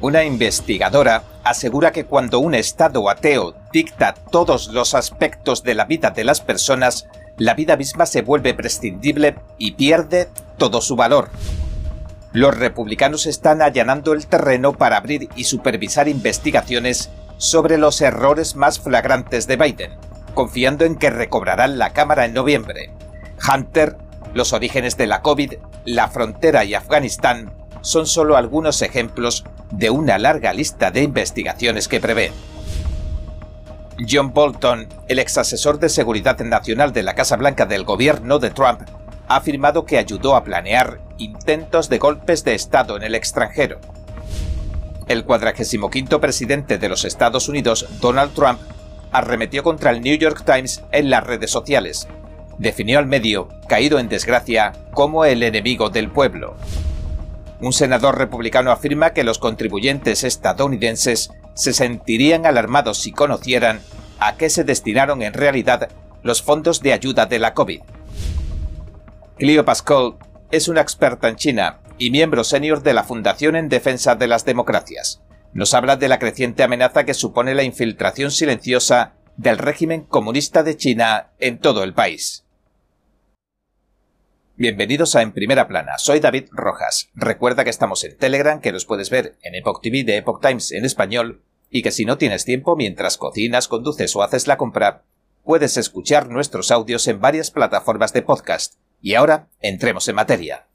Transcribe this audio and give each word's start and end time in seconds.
Una 0.00 0.24
investigadora 0.24 1.22
asegura 1.42 1.90
que 1.90 2.04
cuando 2.04 2.38
un 2.38 2.54
Estado 2.54 3.08
ateo 3.08 3.54
dicta 3.72 4.14
todos 4.30 4.68
los 4.68 4.94
aspectos 4.94 5.62
de 5.62 5.74
la 5.74 5.86
vida 5.86 6.10
de 6.10 6.24
las 6.24 6.42
personas, 6.42 7.06
la 7.38 7.54
vida 7.54 7.76
misma 7.76 8.04
se 8.04 8.20
vuelve 8.20 8.52
prescindible 8.52 9.36
y 9.56 9.72
pierde 9.72 10.28
todo 10.58 10.82
su 10.82 10.96
valor. 10.96 11.30
Los 12.32 12.58
republicanos 12.58 13.24
están 13.24 13.62
allanando 13.62 14.12
el 14.12 14.26
terreno 14.26 14.74
para 14.74 14.98
abrir 14.98 15.30
y 15.34 15.44
supervisar 15.44 16.08
investigaciones 16.08 17.08
sobre 17.38 17.78
los 17.78 18.02
errores 18.02 18.54
más 18.54 18.78
flagrantes 18.78 19.46
de 19.46 19.56
Biden, 19.56 19.92
confiando 20.34 20.84
en 20.84 20.96
que 20.96 21.08
recobrarán 21.08 21.78
la 21.78 21.94
Cámara 21.94 22.26
en 22.26 22.34
noviembre. 22.34 22.90
Hunter, 23.50 23.96
los 24.34 24.52
orígenes 24.52 24.98
de 24.98 25.06
la 25.06 25.22
COVID, 25.22 25.54
la 25.86 26.08
frontera 26.08 26.64
y 26.64 26.74
Afganistán 26.74 27.52
son 27.86 28.06
solo 28.06 28.36
algunos 28.36 28.82
ejemplos 28.82 29.44
de 29.70 29.90
una 29.90 30.18
larga 30.18 30.52
lista 30.52 30.90
de 30.90 31.04
investigaciones 31.04 31.86
que 31.86 32.00
prevé. 32.00 32.32
John 34.10 34.34
Bolton, 34.34 34.88
el 35.06 35.20
ex 35.20 35.38
asesor 35.38 35.78
de 35.78 35.88
seguridad 35.88 36.36
nacional 36.40 36.92
de 36.92 37.04
la 37.04 37.14
Casa 37.14 37.36
Blanca 37.36 37.64
del 37.64 37.84
gobierno 37.84 38.40
de 38.40 38.50
Trump, 38.50 38.80
ha 39.28 39.36
afirmado 39.36 39.84
que 39.84 39.98
ayudó 39.98 40.34
a 40.34 40.42
planear 40.42 41.00
intentos 41.18 41.88
de 41.88 41.98
golpes 41.98 42.42
de 42.42 42.56
Estado 42.56 42.96
en 42.96 43.04
el 43.04 43.14
extranjero. 43.14 43.78
El 45.06 45.24
45 45.24 46.20
presidente 46.20 46.78
de 46.78 46.88
los 46.88 47.04
Estados 47.04 47.48
Unidos, 47.48 47.86
Donald 48.00 48.34
Trump, 48.34 48.58
arremetió 49.12 49.62
contra 49.62 49.92
el 49.92 50.00
New 50.00 50.18
York 50.18 50.42
Times 50.44 50.82
en 50.90 51.08
las 51.08 51.24
redes 51.24 51.52
sociales. 51.52 52.08
Definió 52.58 52.98
al 52.98 53.06
medio, 53.06 53.48
caído 53.68 54.00
en 54.00 54.08
desgracia, 54.08 54.72
como 54.92 55.24
el 55.24 55.44
enemigo 55.44 55.88
del 55.88 56.10
pueblo. 56.10 56.56
Un 57.60 57.72
senador 57.72 58.18
republicano 58.18 58.70
afirma 58.70 59.12
que 59.12 59.24
los 59.24 59.38
contribuyentes 59.38 60.24
estadounidenses 60.24 61.30
se 61.54 61.72
sentirían 61.72 62.44
alarmados 62.44 62.98
si 62.98 63.12
conocieran 63.12 63.80
a 64.18 64.36
qué 64.36 64.50
se 64.50 64.64
destinaron 64.64 65.22
en 65.22 65.32
realidad 65.32 65.88
los 66.22 66.42
fondos 66.42 66.82
de 66.82 66.92
ayuda 66.92 67.26
de 67.26 67.38
la 67.38 67.54
COVID. 67.54 67.80
Cleo 69.38 69.64
Pascal 69.64 70.16
es 70.50 70.68
una 70.68 70.80
experta 70.80 71.28
en 71.28 71.36
China 71.36 71.80
y 71.98 72.10
miembro 72.10 72.44
senior 72.44 72.82
de 72.82 72.94
la 72.94 73.04
Fundación 73.04 73.56
en 73.56 73.68
Defensa 73.68 74.14
de 74.14 74.26
las 74.26 74.44
Democracias. 74.44 75.22
Nos 75.52 75.72
habla 75.74 75.96
de 75.96 76.08
la 76.08 76.18
creciente 76.18 76.62
amenaza 76.62 77.04
que 77.04 77.14
supone 77.14 77.54
la 77.54 77.62
infiltración 77.62 78.30
silenciosa 78.30 79.14
del 79.36 79.58
régimen 79.58 80.02
comunista 80.02 80.62
de 80.62 80.76
China 80.76 81.30
en 81.38 81.58
todo 81.58 81.82
el 81.82 81.94
país. 81.94 82.45
Bienvenidos 84.58 85.14
a 85.14 85.20
En 85.20 85.32
Primera 85.32 85.68
Plana, 85.68 85.98
soy 85.98 86.18
David 86.18 86.46
Rojas. 86.50 87.10
Recuerda 87.14 87.62
que 87.62 87.68
estamos 87.68 88.02
en 88.04 88.16
Telegram, 88.16 88.58
que 88.58 88.72
nos 88.72 88.86
puedes 88.86 89.10
ver 89.10 89.36
en 89.42 89.54
Epoch 89.54 89.82
TV 89.82 90.02
de 90.02 90.16
Epoch 90.16 90.40
Times 90.40 90.72
en 90.72 90.86
español, 90.86 91.42
y 91.68 91.82
que 91.82 91.90
si 91.90 92.06
no 92.06 92.16
tienes 92.16 92.46
tiempo 92.46 92.74
mientras 92.74 93.18
cocinas, 93.18 93.68
conduces 93.68 94.16
o 94.16 94.22
haces 94.22 94.46
la 94.46 94.56
compra, 94.56 95.02
puedes 95.44 95.76
escuchar 95.76 96.30
nuestros 96.30 96.70
audios 96.70 97.06
en 97.06 97.20
varias 97.20 97.50
plataformas 97.50 98.14
de 98.14 98.22
podcast. 98.22 98.76
Y 99.02 99.12
ahora, 99.12 99.50
entremos 99.60 100.08
en 100.08 100.14
materia. 100.14 100.66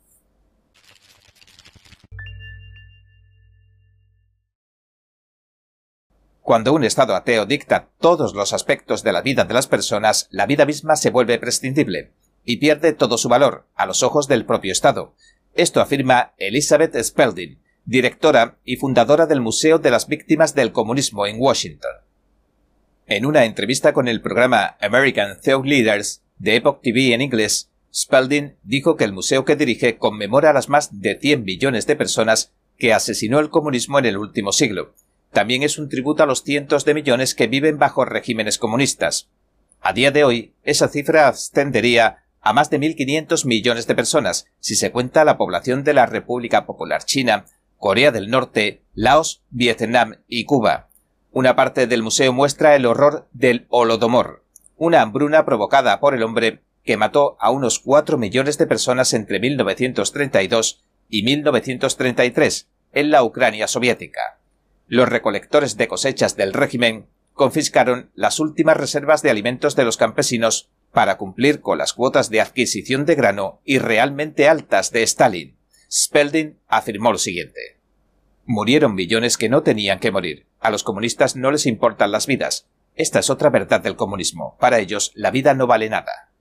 Cuando 6.43 6.71
un 6.73 6.83
Estado 6.83 7.15
ateo 7.15 7.47
dicta 7.47 7.89
todos 7.99 8.35
los 8.35 8.53
aspectos 8.53 9.02
de 9.02 9.11
la 9.11 9.23
vida 9.23 9.43
de 9.45 9.55
las 9.55 9.65
personas, 9.65 10.27
la 10.29 10.45
vida 10.45 10.67
misma 10.67 10.95
se 10.95 11.09
vuelve 11.09 11.39
prescindible 11.39 12.11
y 12.45 12.58
pierde 12.58 12.94
todo 12.94 13.17
su 13.17 13.30
valor 13.30 13.67
a 13.75 13.86
los 13.86 14.03
ojos 14.03 14.28
del 14.28 14.45
propio 14.45 14.72
Estado. 14.72 15.16
Esto 15.53 15.81
afirma 15.81 16.34
Elizabeth 16.38 16.95
Spalding, 16.95 17.59
directora 17.86 18.59
y 18.64 18.78
fundadora 18.78 19.25
del 19.25 19.42
Museo 19.42 19.80
de 19.80 19.92
las 19.92 20.08
Víctimas 20.08 20.56
del 20.56 20.72
Comunismo 20.72 21.25
en 21.25 21.36
Washington. 21.39 21.92
En 23.08 23.25
una 23.25 23.45
entrevista 23.45 23.94
con 23.94 24.08
el 24.08 24.22
programa 24.22 24.78
American 24.80 25.39
Thought 25.42 25.66
Leaders 25.66 26.23
de 26.38 26.56
Epoch 26.56 26.82
TV 26.82 27.14
en 27.14 27.21
inglés, 27.21 27.70
Spalding 27.93 28.55
dijo 28.64 28.95
que 28.95 29.04
el 29.04 29.11
museo 29.11 29.44
que 29.44 29.58
dirige 29.58 29.98
conmemora 29.98 30.52
a 30.52 30.54
las 30.54 30.70
más 30.70 31.02
de 31.02 31.20
100 31.20 31.44
millones 31.44 31.88
de 31.88 31.98
personas 31.98 32.54
que 32.77 32.94
asesinó 32.94 33.39
el 33.39 33.49
comunismo 33.49 33.99
en 33.99 34.05
el 34.05 34.17
último 34.17 34.54
siglo. 34.54 34.95
También 35.32 35.64
es 35.64 35.77
un 35.77 35.89
tributo 35.89 36.23
a 36.23 36.26
los 36.26 36.44
cientos 36.44 36.86
de 36.86 36.94
millones 36.94 37.36
que 37.36 37.48
viven 37.48 37.77
bajo 37.77 38.05
regímenes 38.05 38.58
comunistas. 38.58 39.30
A 39.82 39.94
día 39.94 40.11
de 40.11 40.23
hoy, 40.23 40.54
esa 40.64 40.88
cifra 40.88 41.27
ascendería 41.27 42.23
a 42.41 42.53
más 42.53 42.69
de 42.69 42.79
1.500 42.79 43.45
millones 43.45 43.87
de 43.87 43.95
personas, 43.95 44.47
si 44.59 44.75
se 44.75 44.91
cuenta 44.91 45.23
la 45.23 45.37
población 45.37 45.83
de 45.83 45.93
la 45.93 46.07
República 46.07 46.65
Popular 46.65 47.03
China, 47.05 47.45
Corea 47.77 48.11
del 48.11 48.29
Norte, 48.29 48.83
Laos, 48.93 49.43
Vietnam 49.49 50.17
y 50.27 50.45
Cuba. 50.45 50.89
Una 51.31 51.55
parte 51.55 51.87
del 51.87 52.03
museo 52.03 52.33
muestra 52.33 52.75
el 52.75 52.85
horror 52.85 53.27
del 53.31 53.67
Holodomor, 53.69 54.43
una 54.75 55.02
hambruna 55.02 55.45
provocada 55.45 55.99
por 55.99 56.15
el 56.15 56.23
hombre 56.23 56.63
que 56.83 56.97
mató 56.97 57.37
a 57.39 57.52
unos 57.52 57.79
4 57.79 58.17
millones 58.17 58.58
de 58.58 58.67
personas 58.67 59.13
entre 59.13 59.39
1932 59.39 60.83
y 61.09 61.23
1933 61.23 62.69
en 62.93 63.11
la 63.11 63.23
Ucrania 63.23 63.67
soviética. 63.67 64.39
Los 64.87 65.08
recolectores 65.08 65.77
de 65.77 65.87
cosechas 65.87 66.35
del 66.35 66.53
régimen 66.53 67.08
confiscaron 67.33 68.11
las 68.13 68.39
últimas 68.39 68.77
reservas 68.77 69.21
de 69.21 69.29
alimentos 69.29 69.75
de 69.75 69.85
los 69.85 69.97
campesinos 69.97 70.69
para 70.91 71.17
cumplir 71.17 71.61
con 71.61 71.77
las 71.77 71.93
cuotas 71.93 72.29
de 72.29 72.41
adquisición 72.41 73.05
de 73.05 73.15
grano 73.15 73.61
y 73.63 73.79
realmente 73.79 74.47
altas 74.47 74.91
de 74.91 75.03
Stalin. 75.03 75.57
Spelding 75.89 76.59
afirmó 76.67 77.11
lo 77.11 77.17
siguiente. 77.17 77.79
Murieron 78.45 78.95
millones 78.95 79.37
que 79.37 79.49
no 79.49 79.63
tenían 79.63 79.99
que 79.99 80.11
morir. 80.11 80.47
A 80.59 80.69
los 80.69 80.83
comunistas 80.83 81.35
no 81.35 81.52
les 81.52 81.65
importan 81.65 82.11
las 82.11 82.27
vidas. 82.27 82.67
Esta 82.95 83.19
es 83.19 83.29
otra 83.29 83.49
verdad 83.49 83.81
del 83.81 83.95
comunismo. 83.95 84.57
Para 84.59 84.79
ellos, 84.79 85.11
la 85.15 85.31
vida 85.31 85.53
no 85.53 85.67
vale 85.67 85.89
nada. 85.89 86.31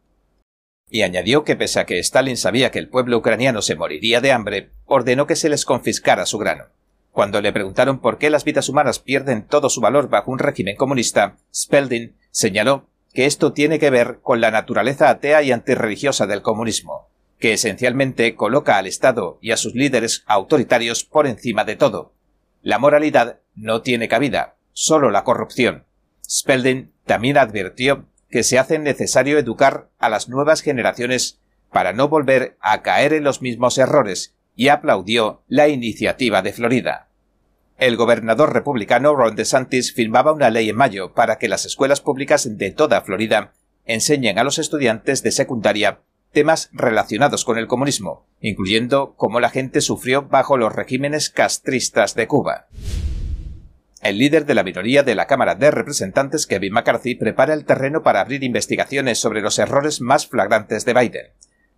Y 0.88 1.02
añadió 1.02 1.44
que 1.44 1.54
pese 1.56 1.78
a 1.78 1.86
que 1.86 2.00
Stalin 2.00 2.36
sabía 2.36 2.72
que 2.72 2.80
el 2.80 2.88
pueblo 2.88 3.18
ucraniano 3.18 3.62
se 3.62 3.76
moriría 3.76 4.20
de 4.20 4.32
hambre, 4.32 4.72
ordenó 4.86 5.26
que 5.26 5.36
se 5.36 5.48
les 5.48 5.64
confiscara 5.64 6.26
su 6.26 6.38
grano. 6.38 6.64
Cuando 7.12 7.40
le 7.40 7.52
preguntaron 7.52 8.00
por 8.00 8.18
qué 8.18 8.30
las 8.30 8.44
vidas 8.44 8.68
humanas 8.68 8.98
pierden 8.98 9.46
todo 9.46 9.68
su 9.68 9.80
valor 9.80 10.08
bajo 10.08 10.30
un 10.30 10.38
régimen 10.38 10.76
comunista, 10.76 11.38
Spelding 11.54 12.16
señaló 12.30 12.88
que 13.12 13.26
esto 13.26 13.52
tiene 13.52 13.78
que 13.78 13.90
ver 13.90 14.20
con 14.22 14.40
la 14.40 14.50
naturaleza 14.50 15.08
atea 15.08 15.42
y 15.42 15.52
antirreligiosa 15.52 16.26
del 16.26 16.42
comunismo, 16.42 17.08
que 17.38 17.52
esencialmente 17.52 18.36
coloca 18.36 18.76
al 18.76 18.86
Estado 18.86 19.38
y 19.40 19.50
a 19.50 19.56
sus 19.56 19.74
líderes 19.74 20.22
autoritarios 20.26 21.04
por 21.04 21.26
encima 21.26 21.64
de 21.64 21.76
todo. 21.76 22.14
La 22.62 22.78
moralidad 22.78 23.40
no 23.54 23.82
tiene 23.82 24.08
cabida, 24.08 24.56
solo 24.72 25.10
la 25.10 25.24
corrupción. 25.24 25.84
Spelding 26.28 26.92
también 27.04 27.38
advirtió 27.38 28.06
que 28.30 28.44
se 28.44 28.58
hace 28.58 28.78
necesario 28.78 29.38
educar 29.38 29.88
a 29.98 30.08
las 30.08 30.28
nuevas 30.28 30.60
generaciones 30.60 31.40
para 31.72 31.92
no 31.92 32.08
volver 32.08 32.56
a 32.60 32.82
caer 32.82 33.12
en 33.12 33.24
los 33.24 33.42
mismos 33.42 33.78
errores 33.78 34.34
y 34.54 34.68
aplaudió 34.68 35.42
la 35.48 35.68
iniciativa 35.68 36.42
de 36.42 36.52
Florida. 36.52 37.09
El 37.80 37.96
gobernador 37.96 38.52
republicano 38.52 39.16
Ron 39.16 39.36
DeSantis 39.36 39.94
firmaba 39.94 40.34
una 40.34 40.50
ley 40.50 40.68
en 40.68 40.76
mayo 40.76 41.14
para 41.14 41.38
que 41.38 41.48
las 41.48 41.64
escuelas 41.64 42.02
públicas 42.02 42.58
de 42.58 42.70
toda 42.72 43.00
Florida 43.00 43.54
enseñen 43.86 44.38
a 44.38 44.44
los 44.44 44.58
estudiantes 44.58 45.22
de 45.22 45.32
secundaria 45.32 46.00
temas 46.30 46.68
relacionados 46.74 47.46
con 47.46 47.56
el 47.56 47.68
comunismo, 47.68 48.26
incluyendo 48.38 49.14
cómo 49.16 49.40
la 49.40 49.48
gente 49.48 49.80
sufrió 49.80 50.28
bajo 50.28 50.58
los 50.58 50.74
regímenes 50.74 51.30
castristas 51.30 52.14
de 52.14 52.26
Cuba. 52.26 52.66
El 54.02 54.18
líder 54.18 54.44
de 54.44 54.54
la 54.54 54.62
minoría 54.62 55.02
de 55.02 55.14
la 55.14 55.26
Cámara 55.26 55.54
de 55.54 55.70
Representantes, 55.70 56.46
Kevin 56.46 56.74
McCarthy, 56.74 57.14
prepara 57.14 57.54
el 57.54 57.64
terreno 57.64 58.02
para 58.02 58.20
abrir 58.20 58.44
investigaciones 58.44 59.18
sobre 59.18 59.40
los 59.40 59.58
errores 59.58 60.02
más 60.02 60.26
flagrantes 60.26 60.84
de 60.84 60.92
Biden. 60.92 61.26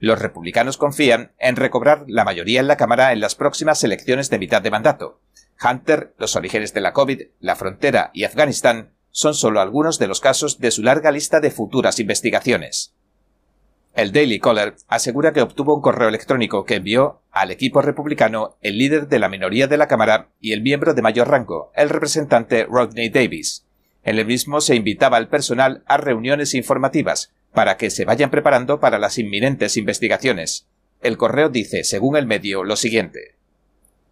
Los 0.00 0.19
republicanos 0.19 0.78
confían 0.78 1.30
en 1.38 1.54
recobrar 1.54 2.06
la 2.08 2.24
mayoría 2.24 2.58
en 2.58 2.66
la 2.66 2.76
Cámara 2.76 3.12
en 3.12 3.20
las 3.20 3.36
próximas 3.36 3.84
elecciones 3.84 4.30
de 4.30 4.40
mitad 4.40 4.60
de 4.60 4.72
mandato, 4.72 5.20
Hunter, 5.62 6.14
los 6.18 6.36
orígenes 6.36 6.75
de 6.75 6.81
la 6.81 6.92
COVID, 6.92 7.22
la 7.40 7.56
frontera 7.56 8.10
y 8.12 8.25
Afganistán 8.25 8.92
son 9.10 9.34
solo 9.34 9.60
algunos 9.60 9.98
de 9.98 10.08
los 10.08 10.20
casos 10.20 10.58
de 10.58 10.70
su 10.70 10.82
larga 10.82 11.12
lista 11.12 11.40
de 11.40 11.50
futuras 11.50 12.00
investigaciones. 12.00 12.94
El 13.94 14.10
Daily 14.12 14.40
Caller 14.40 14.75
asegura 14.88 15.34
que 15.34 15.42
obtuvo 15.42 15.75
un 15.75 15.82
correo 15.82 16.08
electrónico 16.08 16.64
que 16.64 16.76
envió 16.76 17.20
al 17.31 17.50
equipo 17.50 17.82
republicano 17.82 18.56
el 18.62 18.78
líder 18.78 19.08
de 19.08 19.19
la 19.19 19.28
minoría 19.28 19.66
de 19.66 19.76
la 19.76 19.87
Cámara 19.87 20.31
y 20.40 20.52
el 20.52 20.62
miembro 20.62 20.94
de 20.94 21.02
mayor 21.02 21.28
rango, 21.28 21.72
el 21.75 21.90
representante 21.90 22.64
Rodney 22.64 23.10
Davis. 23.10 23.66
En 24.02 24.19
el 24.19 24.26
mismo 24.26 24.62
se 24.62 24.76
invitaba 24.76 25.19
al 25.19 25.28
personal 25.28 25.82
a 25.87 25.98
reuniones 25.98 26.54
informativas 26.54 27.32
para 27.52 27.76
que 27.76 27.90
se 27.90 28.06
vayan 28.06 28.31
preparando 28.31 28.81
para 28.81 28.98
las 28.98 29.19
inminentes 29.19 29.76
investigaciones. 29.76 30.66
El 31.02 31.19
correo 31.19 31.50
dice, 31.50 31.84
según 31.84 32.16
el 32.16 32.26
medio, 32.26 32.64
lo 32.64 32.76
siguiente. 32.76 33.37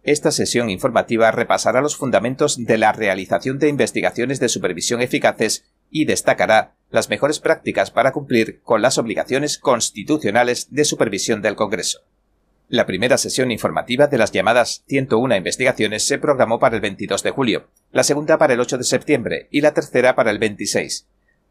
Esta 0.03 0.31
sesión 0.31 0.69
informativa 0.71 1.29
repasará 1.29 1.81
los 1.81 1.95
fundamentos 1.95 2.65
de 2.65 2.77
la 2.79 2.91
realización 2.91 3.59
de 3.59 3.69
investigaciones 3.69 4.39
de 4.39 4.49
supervisión 4.49 5.01
eficaces 5.01 5.65
y 5.91 6.05
destacará 6.05 6.73
las 6.89 7.09
mejores 7.09 7.39
prácticas 7.39 7.91
para 7.91 8.11
cumplir 8.11 8.61
con 8.63 8.81
las 8.81 8.97
obligaciones 8.97 9.59
constitucionales 9.59 10.67
de 10.71 10.85
supervisión 10.85 11.43
del 11.43 11.55
Congreso. 11.55 12.01
La 12.67 12.85
primera 12.85 13.17
sesión 13.17 13.51
informativa 13.51 14.07
de 14.07 14.17
las 14.17 14.31
llamadas 14.31 14.83
101 14.87 15.35
investigaciones 15.35 16.07
se 16.07 16.17
programó 16.17 16.57
para 16.57 16.75
el 16.75 16.81
22 16.81 17.21
de 17.21 17.31
julio, 17.31 17.67
la 17.91 18.03
segunda 18.03 18.37
para 18.37 18.53
el 18.53 18.59
8 18.59 18.79
de 18.79 18.83
septiembre 18.85 19.47
y 19.51 19.61
la 19.61 19.73
tercera 19.73 20.15
para 20.15 20.31
el 20.31 20.39
26. 20.39 21.05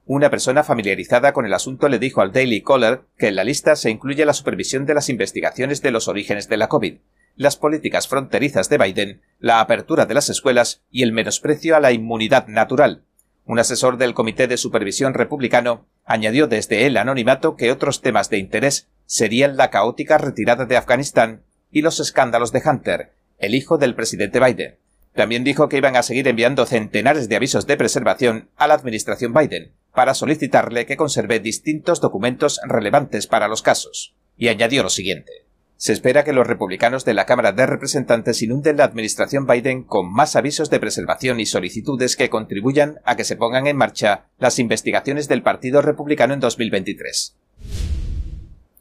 Una 0.06 0.31
persona 0.31 0.64
familiarizada 0.64 1.32
con 1.32 1.47
el 1.47 1.52
asunto 1.55 1.88
le 1.88 1.99
dijo 1.99 2.20
al 2.20 2.32
Daily 2.32 2.62
Caller 2.62 3.02
que 3.17 3.29
en 3.29 3.37
la 3.37 3.44
lista 3.44 3.76
se 3.76 3.91
incluye 3.91 4.25
la 4.25 4.32
supervisión 4.32 4.87
de 4.87 4.94
las 4.94 5.08
investigaciones 5.08 5.82
de 5.82 5.91
los 5.93 6.08
orígenes 6.08 6.49
de 6.49 6.56
la 6.56 6.69
COVID, 6.69 6.97
las 7.36 7.56
políticas 7.56 8.08
fronterizas 8.08 8.68
de 8.68 8.78
Biden, 8.78 9.22
la 9.38 9.60
apertura 9.60 10.06
de 10.06 10.14
las 10.14 10.28
escuelas 10.28 10.82
y 10.90 11.02
el 11.02 11.12
menosprecio 11.12 11.76
a 11.76 11.80
la 11.80 11.92
inmunidad 11.92 12.46
natural. 12.48 13.04
Un 13.44 13.58
asesor 13.58 13.96
del 13.96 14.14
Comité 14.14 14.46
de 14.46 14.56
Supervisión 14.56 15.14
Republicano 15.14 15.86
añadió 16.04 16.46
desde 16.46 16.86
el 16.86 16.96
anonimato 16.96 17.56
que 17.56 17.72
otros 17.72 18.00
temas 18.02 18.30
de 18.30 18.38
interés 18.38 18.88
serían 19.06 19.56
la 19.56 19.70
caótica 19.70 20.18
retirada 20.18 20.66
de 20.66 20.76
Afganistán 20.76 21.42
y 21.70 21.82
los 21.82 22.00
escándalos 22.00 22.52
de 22.52 22.62
Hunter, 22.64 23.12
el 23.38 23.54
hijo 23.54 23.78
del 23.78 23.94
presidente 23.94 24.38
Biden. 24.38 24.76
También 25.14 25.42
dijo 25.42 25.68
que 25.68 25.78
iban 25.78 25.96
a 25.96 26.02
seguir 26.02 26.28
enviando 26.28 26.66
centenares 26.66 27.28
de 27.28 27.36
avisos 27.36 27.66
de 27.66 27.76
preservación 27.76 28.50
a 28.56 28.68
la 28.68 28.74
administración 28.74 29.32
Biden 29.32 29.72
para 29.92 30.14
solicitarle 30.14 30.86
que 30.86 30.96
conserve 30.96 31.40
distintos 31.40 32.00
documentos 32.00 32.60
relevantes 32.64 33.26
para 33.26 33.48
los 33.48 33.62
casos. 33.62 34.14
Y 34.36 34.48
añadió 34.48 34.82
lo 34.82 34.90
siguiente. 34.90 35.50
Se 35.80 35.94
espera 35.94 36.24
que 36.24 36.34
los 36.34 36.46
republicanos 36.46 37.06
de 37.06 37.14
la 37.14 37.24
Cámara 37.24 37.52
de 37.52 37.64
Representantes 37.64 38.42
inunden 38.42 38.76
la 38.76 38.84
administración 38.84 39.46
Biden 39.46 39.82
con 39.82 40.12
más 40.12 40.36
avisos 40.36 40.68
de 40.68 40.78
preservación 40.78 41.40
y 41.40 41.46
solicitudes 41.46 42.16
que 42.16 42.28
contribuyan 42.28 42.98
a 43.06 43.16
que 43.16 43.24
se 43.24 43.34
pongan 43.34 43.66
en 43.66 43.78
marcha 43.78 44.26
las 44.38 44.58
investigaciones 44.58 45.26
del 45.26 45.42
Partido 45.42 45.80
Republicano 45.80 46.34
en 46.34 46.40
2023. 46.40 47.34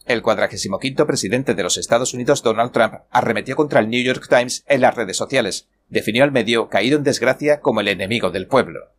El 0.07 0.21
45 0.21 1.07
presidente 1.07 1.55
de 1.55 1.63
los 1.63 1.77
Estados 1.77 2.13
Unidos, 2.13 2.43
Donald 2.43 2.73
Trump, 2.73 2.95
arremetió 3.11 3.55
contra 3.55 3.79
el 3.79 3.89
New 3.89 4.03
York 4.03 4.27
Times 4.27 4.65
en 4.67 4.81
las 4.81 4.93
redes 4.93 5.15
sociales. 5.15 5.69
Definió 5.87 6.25
al 6.25 6.33
medio 6.33 6.67
caído 6.67 6.97
en 6.97 7.05
desgracia 7.05 7.61
como 7.61 7.79
el 7.79 7.87
enemigo 7.87 8.29
del 8.29 8.47
pueblo. 8.47 8.91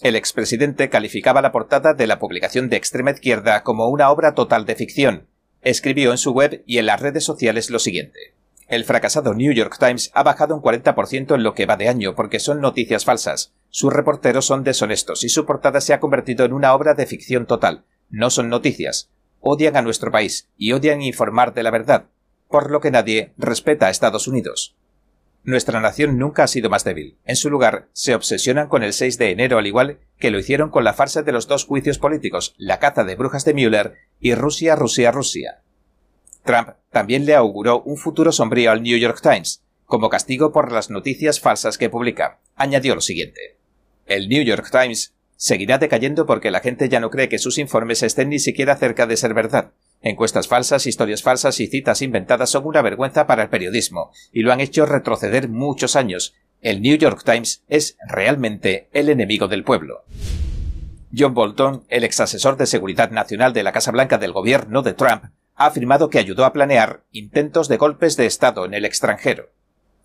El 0.00 0.16
expresidente 0.16 0.88
calificaba 0.88 1.42
la 1.42 1.52
portada 1.52 1.92
de 1.92 2.06
la 2.06 2.18
publicación 2.18 2.70
de 2.70 2.78
extrema 2.78 3.10
izquierda 3.10 3.64
como 3.64 3.88
una 3.88 4.08
obra 4.08 4.32
total 4.32 4.64
de 4.64 4.76
ficción. 4.76 5.26
Escribió 5.62 6.10
en 6.10 6.18
su 6.18 6.32
web 6.32 6.62
y 6.66 6.78
en 6.78 6.86
las 6.86 7.00
redes 7.00 7.24
sociales 7.24 7.70
lo 7.70 7.78
siguiente. 7.78 8.34
El 8.68 8.84
fracasado 8.84 9.34
New 9.34 9.52
York 9.52 9.76
Times 9.78 10.10
ha 10.14 10.22
bajado 10.22 10.54
un 10.54 10.62
40% 10.62 11.34
en 11.34 11.42
lo 11.42 11.54
que 11.54 11.66
va 11.66 11.76
de 11.76 11.88
año 11.88 12.14
porque 12.14 12.38
son 12.38 12.60
noticias 12.60 13.04
falsas. 13.04 13.52
Sus 13.70 13.92
reporteros 13.92 14.46
son 14.46 14.64
deshonestos 14.64 15.24
y 15.24 15.28
su 15.28 15.46
portada 15.46 15.80
se 15.80 15.94
ha 15.94 16.00
convertido 16.00 16.44
en 16.44 16.52
una 16.52 16.74
obra 16.74 16.94
de 16.94 17.06
ficción 17.06 17.46
total. 17.46 17.84
No 18.10 18.30
son 18.30 18.48
noticias 18.48 19.10
odian 19.40 19.76
a 19.76 19.82
nuestro 19.82 20.10
país 20.10 20.48
y 20.56 20.72
odian 20.72 21.02
informar 21.02 21.54
de 21.54 21.62
la 21.62 21.70
verdad, 21.70 22.06
por 22.48 22.70
lo 22.70 22.80
que 22.80 22.90
nadie 22.90 23.32
respeta 23.36 23.86
a 23.86 23.90
Estados 23.90 24.28
Unidos. 24.28 24.76
Nuestra 25.48 25.80
nación 25.80 26.18
nunca 26.18 26.44
ha 26.44 26.46
sido 26.46 26.68
más 26.68 26.84
débil. 26.84 27.16
En 27.24 27.34
su 27.34 27.48
lugar, 27.48 27.88
se 27.94 28.14
obsesionan 28.14 28.68
con 28.68 28.82
el 28.82 28.92
6 28.92 29.16
de 29.16 29.30
enero 29.30 29.56
al 29.56 29.66
igual 29.66 29.98
que 30.18 30.30
lo 30.30 30.38
hicieron 30.38 30.68
con 30.68 30.84
la 30.84 30.92
farsa 30.92 31.22
de 31.22 31.32
los 31.32 31.48
dos 31.48 31.64
juicios 31.64 31.98
políticos, 31.98 32.54
la 32.58 32.78
caza 32.78 33.02
de 33.02 33.16
brujas 33.16 33.46
de 33.46 33.54
Müller 33.54 33.94
y 34.20 34.34
Rusia, 34.34 34.76
Rusia, 34.76 35.10
Rusia. 35.10 35.62
Trump 36.44 36.72
también 36.90 37.24
le 37.24 37.34
auguró 37.34 37.80
un 37.80 37.96
futuro 37.96 38.30
sombrío 38.30 38.70
al 38.70 38.82
New 38.82 38.98
York 38.98 39.22
Times, 39.22 39.62
como 39.86 40.10
castigo 40.10 40.52
por 40.52 40.70
las 40.70 40.90
noticias 40.90 41.40
falsas 41.40 41.78
que 41.78 41.88
publica. 41.88 42.40
Añadió 42.54 42.94
lo 42.94 43.00
siguiente. 43.00 43.56
El 44.04 44.28
New 44.28 44.42
York 44.42 44.68
Times 44.70 45.14
seguirá 45.36 45.78
decayendo 45.78 46.26
porque 46.26 46.50
la 46.50 46.60
gente 46.60 46.90
ya 46.90 47.00
no 47.00 47.08
cree 47.08 47.30
que 47.30 47.38
sus 47.38 47.56
informes 47.56 48.02
estén 48.02 48.28
ni 48.28 48.38
siquiera 48.38 48.76
cerca 48.76 49.06
de 49.06 49.16
ser 49.16 49.32
verdad. 49.32 49.72
Encuestas 50.00 50.46
falsas, 50.46 50.86
historias 50.86 51.22
falsas 51.22 51.58
y 51.60 51.66
citas 51.66 52.02
inventadas 52.02 52.50
son 52.50 52.66
una 52.66 52.82
vergüenza 52.82 53.26
para 53.26 53.42
el 53.42 53.48
periodismo, 53.48 54.12
y 54.32 54.42
lo 54.42 54.52
han 54.52 54.60
hecho 54.60 54.86
retroceder 54.86 55.48
muchos 55.48 55.96
años. 55.96 56.34
El 56.60 56.82
New 56.82 56.96
York 56.96 57.22
Times 57.24 57.64
es 57.68 57.96
realmente 58.06 58.88
el 58.92 59.08
enemigo 59.08 59.48
del 59.48 59.64
pueblo. 59.64 60.04
John 61.16 61.34
Bolton, 61.34 61.84
el 61.88 62.04
ex 62.04 62.20
asesor 62.20 62.56
de 62.56 62.66
seguridad 62.66 63.10
nacional 63.10 63.52
de 63.52 63.62
la 63.62 63.72
Casa 63.72 63.90
Blanca 63.90 64.18
del 64.18 64.32
gobierno 64.32 64.82
de 64.82 64.94
Trump, 64.94 65.24
ha 65.56 65.66
afirmado 65.66 66.10
que 66.10 66.18
ayudó 66.18 66.44
a 66.44 66.52
planear 66.52 67.04
intentos 67.10 67.68
de 67.68 67.76
golpes 67.76 68.16
de 68.16 68.26
Estado 68.26 68.64
en 68.64 68.74
el 68.74 68.84
extranjero. 68.84 69.50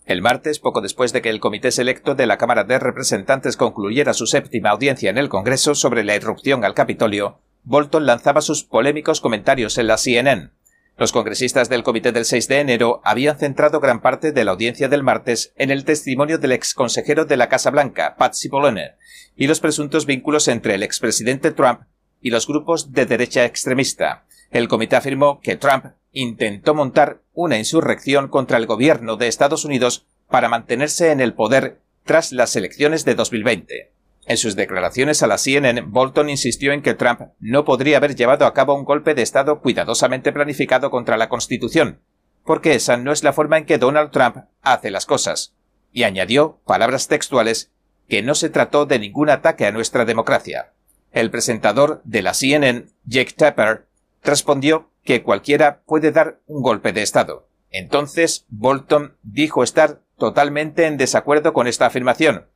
El 0.05 0.21
martes, 0.21 0.59
poco 0.59 0.81
después 0.81 1.13
de 1.13 1.21
que 1.21 1.29
el 1.29 1.39
Comité 1.39 1.71
Selecto 1.71 2.15
de 2.15 2.25
la 2.25 2.37
Cámara 2.37 2.63
de 2.63 2.79
Representantes 2.79 3.57
concluyera 3.57 4.13
su 4.13 4.25
séptima 4.25 4.71
audiencia 4.71 5.09
en 5.09 5.17
el 5.17 5.29
Congreso 5.29 5.75
sobre 5.75 6.03
la 6.03 6.15
irrupción 6.15 6.65
al 6.65 6.73
Capitolio, 6.73 7.39
Bolton 7.63 8.05
lanzaba 8.05 8.41
sus 8.41 8.63
polémicos 8.63 9.21
comentarios 9.21 9.77
en 9.77 9.87
la 9.87 9.97
CNN. 9.97 10.49
Los 10.97 11.11
congresistas 11.11 11.69
del 11.69 11.83
comité 11.83 12.11
del 12.11 12.25
6 12.25 12.47
de 12.47 12.59
enero 12.59 13.01
habían 13.03 13.39
centrado 13.39 13.79
gran 13.79 14.01
parte 14.01 14.31
de 14.31 14.43
la 14.43 14.51
audiencia 14.51 14.89
del 14.89 15.01
martes 15.01 15.53
en 15.55 15.71
el 15.71 15.85
testimonio 15.85 16.37
del 16.37 16.51
exconsejero 16.51 17.25
de 17.25 17.37
la 17.37 17.49
Casa 17.49 17.71
Blanca, 17.71 18.15
Patsy 18.17 18.49
Polone, 18.49 18.95
y 19.35 19.47
los 19.47 19.59
presuntos 19.59 20.05
vínculos 20.05 20.47
entre 20.47 20.75
el 20.75 20.83
expresidente 20.83 21.51
Trump 21.51 21.81
y 22.21 22.29
los 22.29 22.47
grupos 22.47 22.91
de 22.91 23.05
derecha 23.05 23.45
extremista. 23.45 24.25
El 24.51 24.67
comité 24.67 24.95
afirmó 24.95 25.39
que 25.41 25.55
Trump 25.55 25.85
intentó 26.11 26.75
montar 26.75 27.21
una 27.33 27.57
insurrección 27.57 28.27
contra 28.27 28.57
el 28.57 28.67
gobierno 28.67 29.15
de 29.15 29.27
Estados 29.27 29.65
Unidos 29.65 30.05
para 30.29 30.49
mantenerse 30.49 31.11
en 31.11 31.21
el 31.21 31.33
poder 31.33 31.79
tras 32.03 32.31
las 32.33 32.55
elecciones 32.55 33.03
de 33.05 33.15
2020. 33.15 33.92
En 34.25 34.37
sus 34.37 34.55
declaraciones 34.55 35.21
a 35.21 35.27
la 35.27 35.37
CNN, 35.37 35.81
Bolton 35.81 36.29
insistió 36.29 36.71
en 36.71 36.81
que 36.81 36.93
Trump 36.93 37.21
no 37.39 37.65
podría 37.65 37.97
haber 37.97 38.15
llevado 38.15 38.45
a 38.45 38.53
cabo 38.53 38.73
un 38.73 38.85
golpe 38.85 39.15
de 39.15 39.21
Estado 39.21 39.59
cuidadosamente 39.59 40.31
planificado 40.31 40.91
contra 40.91 41.17
la 41.17 41.27
Constitución, 41.27 41.99
porque 42.45 42.73
esa 42.73 42.95
no 42.95 43.11
es 43.11 43.23
la 43.23 43.33
forma 43.33 43.57
en 43.57 43.65
que 43.65 43.77
Donald 43.77 44.11
Trump 44.11 44.37
hace 44.61 44.91
las 44.91 45.05
cosas. 45.05 45.53
Y 45.91 46.03
añadió, 46.03 46.61
palabras 46.65 47.07
textuales, 47.07 47.71
que 48.07 48.21
no 48.21 48.33
se 48.33 48.49
trató 48.49 48.85
de 48.85 48.99
ningún 48.99 49.29
ataque 49.29 49.65
a 49.65 49.71
nuestra 49.71 50.05
democracia. 50.05 50.71
El 51.11 51.29
presentador 51.29 52.01
de 52.05 52.21
la 52.21 52.33
CNN, 52.33 52.85
Jake 53.05 53.33
Tapper, 53.35 53.87
respondió 54.23 54.89
que 55.03 55.21
cualquiera 55.21 55.81
puede 55.85 56.11
dar 56.11 56.39
un 56.47 56.61
golpe 56.61 56.93
de 56.93 57.01
Estado. 57.01 57.47
Entonces, 57.69 58.45
Bolton 58.49 59.17
dijo 59.21 59.63
estar 59.63 60.01
totalmente 60.17 60.85
en 60.85 60.97
desacuerdo 60.97 61.53
con 61.53 61.67
esta 61.67 61.85
afirmación, 61.85 62.47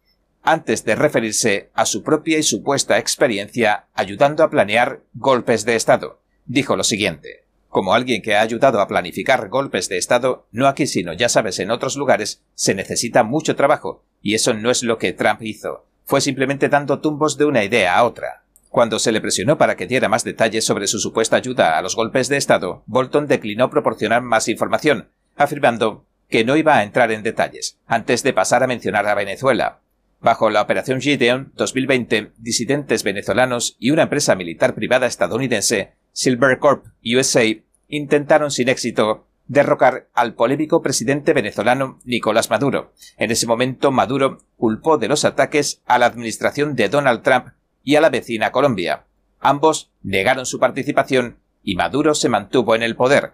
antes 0.44 0.86
de 0.86 0.96
referirse 0.96 1.70
a 1.74 1.86
su 1.86 2.04
propia 2.04 2.38
y 2.38 2.44
supuesta 2.44 2.98
experiencia 2.98 3.88
ayudando 3.94 4.44
a 4.44 4.50
planear 4.50 5.02
golpes 5.14 5.66
de 5.66 5.76
Estado. 5.76 6.22
Dijo 6.46 6.76
lo 6.76 6.84
siguiente. 6.84 7.46
Como 7.70 7.94
alguien 7.94 8.22
que 8.22 8.36
ha 8.36 8.42
ayudado 8.42 8.80
a 8.80 8.88
planificar 8.88 9.50
golpes 9.50 9.90
de 9.90 9.98
Estado, 9.98 10.48
no 10.52 10.68
aquí 10.68 10.88
sino 10.88 11.14
ya 11.14 11.30
sabes 11.30 11.60
en 11.60 11.70
otros 11.70 11.98
lugares, 11.98 12.44
se 12.56 12.74
necesita 12.74 13.24
mucho 13.24 13.56
trabajo, 13.56 14.04
y 14.22 14.36
eso 14.36 14.54
no 14.54 14.72
es 14.72 14.84
lo 14.84 14.98
que 14.98 15.14
Trump 15.14 15.42
hizo. 15.42 15.86
Fue 16.06 16.22
simplemente 16.22 16.70
dando 16.70 17.02
tumbos 17.02 17.38
de 17.38 17.46
una 17.46 17.64
idea 17.64 17.98
a 17.98 18.06
otra. 18.06 18.44
Cuando 18.70 19.00
se 19.00 19.12
le 19.12 19.22
presionó 19.22 19.58
para 19.58 19.76
que 19.76 19.88
diera 19.88 20.10
más 20.10 20.24
detalles 20.24 20.66
sobre 20.66 20.88
su 20.88 21.00
supuesta 21.00 21.36
ayuda 21.36 21.78
a 21.78 21.82
los 21.82 21.96
golpes 21.96 22.30
de 22.30 22.38
Estado, 22.38 22.84
Bolton 22.86 23.28
declinó 23.28 23.70
proporcionar 23.70 24.22
más 24.22 24.48
información, 24.48 25.10
afirmando 25.36 26.06
que 26.30 26.44
no 26.44 26.58
iba 26.58 26.78
a 26.78 26.84
entrar 26.84 27.12
en 27.12 27.24
detalles, 27.24 27.80
antes 27.88 28.24
de 28.24 28.34
pasar 28.34 28.64
a 28.64 28.68
mencionar 28.68 29.08
a 29.08 29.16
Venezuela. 29.16 29.82
Bajo 30.20 30.50
la 30.50 30.64
Operación 30.64 31.00
Gideon 31.00 31.52
2020, 31.56 32.32
disidentes 32.38 33.04
venezolanos 33.04 33.76
y 33.80 33.92
una 33.92 34.04
empresa 34.04 34.36
militar 34.36 34.74
privada 34.74 35.06
estadounidense, 35.06 35.94
Silvercorp 36.12 36.86
USA, 37.04 37.44
intentaron 37.88 38.50
sin 38.50 38.70
éxito 38.70 39.28
derrocar 39.48 40.10
al 40.14 40.34
polémico 40.34 40.82
presidente 40.82 41.34
venezolano 41.34 42.00
Nicolás 42.04 42.50
Maduro. 42.50 42.94
En 43.18 43.30
ese 43.30 43.46
momento, 43.46 43.92
Maduro 43.92 44.40
culpó 44.58 44.98
de 44.98 45.08
los 45.08 45.24
ataques 45.24 45.82
a 45.86 46.00
la 46.00 46.08
administración 46.08 46.76
de 46.76 46.90
Donald 46.90 47.22
Trump 47.22 47.50
y 47.84 47.96
a 47.96 48.02
la 48.02 48.10
vecina 48.10 48.52
Colombia. 48.52 49.06
Ambos 49.40 49.92
negaron 50.02 50.48
su 50.48 50.60
participación 50.60 51.38
y 51.64 51.76
Maduro 51.76 52.16
se 52.16 52.28
mantuvo 52.28 52.76
en 52.76 52.82
el 52.82 52.96
poder. 52.96 53.34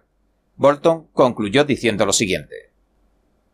Bolton 0.57 1.07
concluyó 1.13 1.63
diciendo 1.63 2.05
lo 2.05 2.13
siguiente. 2.13 2.71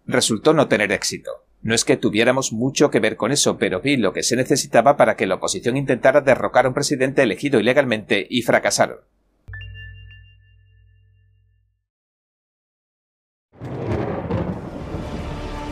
Resultó 0.07 0.53
no 0.53 0.67
tener 0.67 0.91
éxito. 0.91 1.45
No 1.62 1.75
es 1.75 1.84
que 1.84 1.98
tuviéramos 1.98 2.54
mucho 2.54 2.89
que 2.89 3.01
ver 3.01 3.18
con 3.18 3.32
eso, 3.32 3.58
pero 3.58 3.82
vi 3.82 3.98
lo 3.98 4.13
que 4.13 4.24
se 4.24 4.38
necesitaba 4.38 4.96
para 4.96 5.16
que 5.18 5.28
la 5.28 5.36
oposición 5.36 5.75
intentara 5.75 6.22
derrocar 6.22 6.66
a 6.66 6.70
un 6.70 6.74
presidente 6.74 7.22
elegido 7.22 7.60
ilegalmente 7.60 8.25
y 8.30 8.44
fracasaron. 8.44 9.00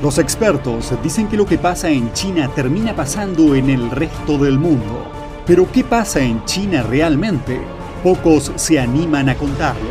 Los 0.02 0.20
expertos 0.20 0.94
dicen 1.02 1.28
que 1.28 1.38
lo 1.38 1.46
que 1.46 1.58
pasa 1.58 1.90
en 1.90 2.14
China 2.14 2.52
termina 2.54 2.96
pasando 2.96 3.56
en 3.56 3.70
el 3.70 3.90
resto 3.90 4.38
del 4.38 4.60
mundo. 4.60 5.10
Pero 5.46 5.72
¿qué 5.72 5.84
pasa 5.84 6.20
en 6.20 6.44
China 6.46 6.84
realmente? 6.84 7.60
Pocos 8.04 8.52
se 8.58 8.80
animan 8.80 9.30
a 9.30 9.36
contarlo. 9.36 9.90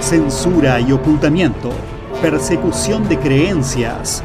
Censura 0.00 0.80
y 0.80 0.90
ocultamiento, 0.90 1.70
persecución 2.20 3.08
de 3.08 3.18
creencias, 3.18 4.24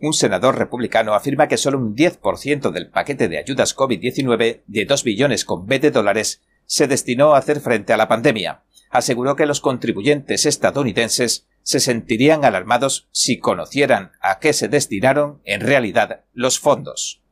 Un 0.00 0.12
senador 0.12 0.58
republicano 0.58 1.14
afirma 1.14 1.48
que 1.48 1.56
solo 1.56 1.78
un 1.78 1.94
10% 1.94 2.70
del 2.70 2.88
paquete 2.90 3.28
de 3.28 3.38
ayudas 3.38 3.76
COVID-19 3.76 4.62
de 4.66 4.84
2 4.84 5.04
billones 5.04 5.44
con 5.44 5.66
B 5.66 5.78
de 5.78 5.90
dólares 5.90 6.42
se 6.66 6.86
destinó 6.86 7.34
a 7.34 7.38
hacer 7.38 7.60
frente 7.60 7.92
a 7.92 7.96
la 7.96 8.08
pandemia. 8.08 8.62
Aseguró 8.90 9.36
que 9.36 9.46
los 9.46 9.60
contribuyentes 9.60 10.46
estadounidenses 10.46 11.46
se 11.62 11.80
sentirían 11.80 12.44
alarmados 12.44 13.08
si 13.12 13.38
conocieran 13.38 14.12
a 14.20 14.38
qué 14.38 14.52
se 14.52 14.68
destinaron 14.68 15.40
en 15.44 15.60
realidad 15.60 16.24
los 16.32 16.58
fondos. 16.58 17.22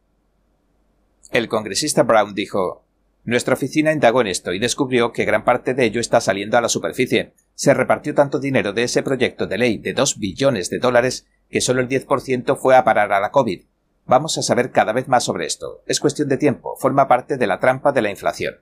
El 1.30 1.48
congresista 1.48 2.02
Brown 2.02 2.34
dijo 2.34 2.84
Nuestra 3.24 3.54
oficina 3.54 3.92
indagó 3.92 4.22
en 4.22 4.28
esto 4.28 4.52
y 4.52 4.58
descubrió 4.58 5.12
que 5.12 5.24
gran 5.24 5.44
parte 5.44 5.74
de 5.74 5.84
ello 5.84 6.00
está 6.00 6.20
saliendo 6.20 6.56
a 6.56 6.60
la 6.60 6.68
superficie. 6.68 7.34
Se 7.54 7.74
repartió 7.74 8.14
tanto 8.14 8.40
dinero 8.40 8.72
de 8.72 8.84
ese 8.84 9.02
proyecto 9.02 9.46
de 9.46 9.58
ley 9.58 9.78
de 9.78 9.92
dos 9.92 10.18
billones 10.18 10.70
de 10.70 10.78
dólares 10.78 11.26
que 11.50 11.60
solo 11.60 11.80
el 11.80 11.88
10% 11.88 12.56
fue 12.56 12.76
a 12.76 12.84
parar 12.84 13.12
a 13.12 13.20
la 13.20 13.30
COVID. 13.30 13.64
Vamos 14.06 14.38
a 14.38 14.42
saber 14.42 14.70
cada 14.70 14.92
vez 14.92 15.08
más 15.08 15.24
sobre 15.24 15.46
esto. 15.46 15.82
Es 15.86 16.00
cuestión 16.00 16.28
de 16.28 16.36
tiempo, 16.36 16.76
forma 16.76 17.08
parte 17.08 17.36
de 17.36 17.46
la 17.46 17.60
trampa 17.60 17.92
de 17.92 18.02
la 18.02 18.10
inflación. 18.10 18.54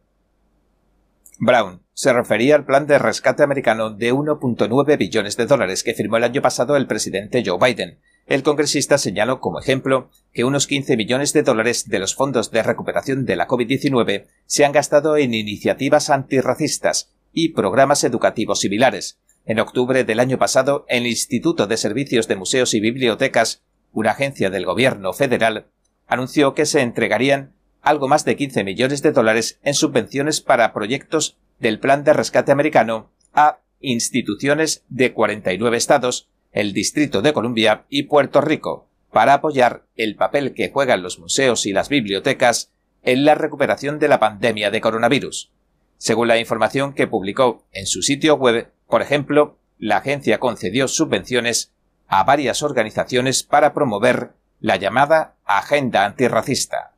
Brown 1.41 1.83
se 1.95 2.13
refería 2.13 2.57
al 2.57 2.65
plan 2.65 2.87
de 2.87 2.99
rescate 2.99 3.45
americano 3.45 3.91
de 3.91 4.13
1.9 4.13 4.99
billones 4.99 5.37
de 5.37 5.47
dólares 5.47 5.85
que 5.85 5.95
firmó 5.95 6.17
el 6.17 6.25
año 6.25 6.43
pasado 6.43 6.77
el 6.77 6.89
presidente 6.89 7.45
Joe 7.47 7.59
Biden. 7.61 8.01
El 8.27 8.43
congresista 8.43 8.99
señaló 8.99 9.41
como 9.41 9.61
ejemplo 9.61 10.11
que 10.33 10.45
unos 10.45 10.67
15 10.67 10.97
millones 10.97 11.33
de 11.33 11.43
dólares 11.43 11.89
de 11.89 12.01
los 12.01 12.15
fondos 12.15 12.51
de 12.51 12.63
recuperación 12.63 13.25
de 13.25 13.37
la 13.37 13.47
COVID-19 13.47 14.27
se 14.47 14.65
han 14.65 14.73
gastado 14.73 15.17
en 15.17 15.33
iniciativas 15.33 16.11
antirracistas 16.11 17.15
y 17.33 17.51
programas 17.51 18.03
educativos 18.05 18.61
similares. 18.61 19.21
En 19.49 19.61
octubre 19.61 20.05
del 20.05 20.21
año 20.21 20.37
pasado, 20.37 20.85
el 20.91 21.07
Instituto 21.07 21.67
de 21.67 21.79
Servicios 21.79 22.29
de 22.29 22.37
Museos 22.37 22.75
y 22.75 22.81
Bibliotecas, 22.81 23.63
una 23.93 24.11
agencia 24.11 24.51
del 24.51 24.67
gobierno 24.67 25.15
federal, 25.15 25.69
anunció 26.07 26.53
que 26.53 26.67
se 26.67 26.83
entregarían 26.83 27.55
algo 27.81 28.09
más 28.09 28.27
de 28.27 28.37
15 28.37 28.63
millones 28.63 29.01
de 29.01 29.13
dólares 29.13 29.59
en 29.63 29.73
subvenciones 29.73 30.43
para 30.43 30.75
proyectos 30.75 31.39
del 31.61 31.81
Plan 31.81 32.05
de 32.05 32.13
Rescate 32.13 32.53
Americano 32.53 33.11
a 33.33 33.61
instituciones 33.81 34.85
de 34.91 35.15
49 35.15 35.79
estados, 35.79 36.29
el 36.53 36.75
Distrito 36.75 37.23
de 37.23 37.33
Columbia 37.33 37.87
y 37.89 38.03
Puerto 38.03 38.43
Rico, 38.43 38.91
para 39.11 39.33
apoyar 39.33 39.87
el 39.97 40.15
papel 40.15 40.53
que 40.53 40.69
juegan 40.69 41.03
los 41.03 41.19
museos 41.19 41.65
y 41.65 41.73
las 41.73 41.89
bibliotecas 41.89 42.71
en 43.03 43.25
la 43.25 43.35
recuperación 43.35 43.99
de 43.99 44.09
la 44.09 44.21
pandemia 44.21 44.71
de 44.71 44.83
coronavirus. 44.83 45.51
Según 45.97 46.29
la 46.29 46.39
información 46.39 46.93
que 46.93 47.07
publicó 47.07 47.67
en 47.73 47.87
su 47.87 48.03
sitio 48.03 48.35
web, 48.35 48.71
por 48.89 49.03
ejemplo, 49.03 49.59
la 49.79 49.99
agencia 49.99 50.41
concedió 50.41 50.89
subvenciones 50.89 51.73
a 52.09 52.25
varias 52.25 52.63
organizaciones 52.63 53.43
para 53.43 53.75
promover 53.75 54.33
la 54.61 54.77
llamada 54.77 55.37
Agenda 55.45 56.05
Antirracista. 56.05 56.95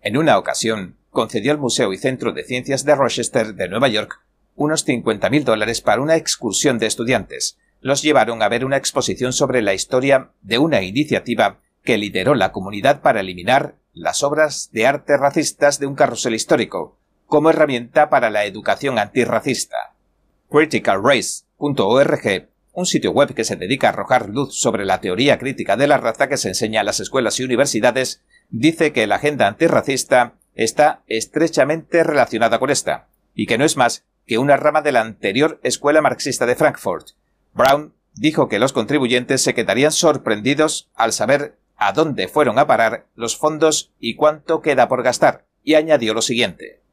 En 0.00 0.16
una 0.16 0.38
ocasión, 0.38 0.96
concedió 1.10 1.52
al 1.52 1.58
Museo 1.58 1.92
y 1.92 1.98
Centro 1.98 2.32
de 2.32 2.42
Ciencias 2.42 2.84
de 2.84 2.94
Rochester 2.94 3.54
de 3.54 3.68
Nueva 3.68 3.88
York 3.88 4.20
unos 4.56 4.86
50.000 4.86 5.44
dólares 5.44 5.80
para 5.80 6.00
una 6.00 6.16
excursión 6.16 6.78
de 6.78 6.86
estudiantes. 6.86 7.58
Los 7.80 8.02
llevaron 8.02 8.42
a 8.42 8.48
ver 8.48 8.64
una 8.64 8.76
exposición 8.76 9.32
sobre 9.32 9.62
la 9.62 9.74
historia 9.74 10.30
de 10.42 10.58
una 10.58 10.82
iniciativa 10.82 11.60
que 11.82 11.98
lideró 11.98 12.34
la 12.34 12.52
comunidad 12.52 13.02
para 13.02 13.20
eliminar 13.20 13.76
las 13.92 14.22
obras 14.22 14.70
de 14.72 14.86
arte 14.86 15.16
racistas 15.18 15.78
de 15.78 15.86
un 15.86 15.94
carrusel 15.94 16.34
histórico, 16.34 16.98
como 17.26 17.50
herramienta 17.50 18.08
para 18.08 18.30
la 18.30 18.44
educación 18.44 18.98
antirracista. 18.98 19.94
CriticalRace.org, 20.50 22.48
un 22.72 22.86
sitio 22.86 23.12
web 23.12 23.34
que 23.34 23.44
se 23.44 23.56
dedica 23.56 23.88
a 23.88 23.90
arrojar 23.90 24.28
luz 24.28 24.58
sobre 24.58 24.84
la 24.84 25.00
teoría 25.00 25.38
crítica 25.38 25.76
de 25.76 25.86
la 25.86 25.98
raza 25.98 26.28
que 26.28 26.36
se 26.36 26.48
enseña 26.48 26.80
en 26.80 26.86
las 26.86 27.00
escuelas 27.00 27.38
y 27.40 27.44
universidades, 27.44 28.22
dice 28.50 28.92
que 28.92 29.06
la 29.06 29.16
agenda 29.16 29.46
antirracista 29.46 30.34
está 30.54 31.02
estrechamente 31.06 32.04
relacionada 32.04 32.58
con 32.58 32.70
esta, 32.70 33.08
y 33.34 33.46
que 33.46 33.58
no 33.58 33.64
es 33.64 33.76
más 33.76 34.04
que 34.26 34.38
una 34.38 34.56
rama 34.56 34.82
de 34.82 34.92
la 34.92 35.00
anterior 35.00 35.60
Escuela 35.62 36.00
Marxista 36.00 36.46
de 36.46 36.54
Frankfurt. 36.54 37.08
Brown 37.52 37.94
dijo 38.14 38.48
que 38.48 38.58
los 38.58 38.72
contribuyentes 38.72 39.42
se 39.42 39.54
quedarían 39.54 39.92
sorprendidos 39.92 40.90
al 40.94 41.12
saber 41.12 41.58
a 41.76 41.92
dónde 41.92 42.28
fueron 42.28 42.58
a 42.58 42.66
parar 42.66 43.06
los 43.14 43.36
fondos 43.36 43.92
y 43.98 44.14
cuánto 44.14 44.62
queda 44.62 44.88
por 44.88 45.02
gastar, 45.02 45.46
y 45.62 45.74
añadió 45.74 46.14
lo 46.14 46.22
siguiente. 46.22 46.83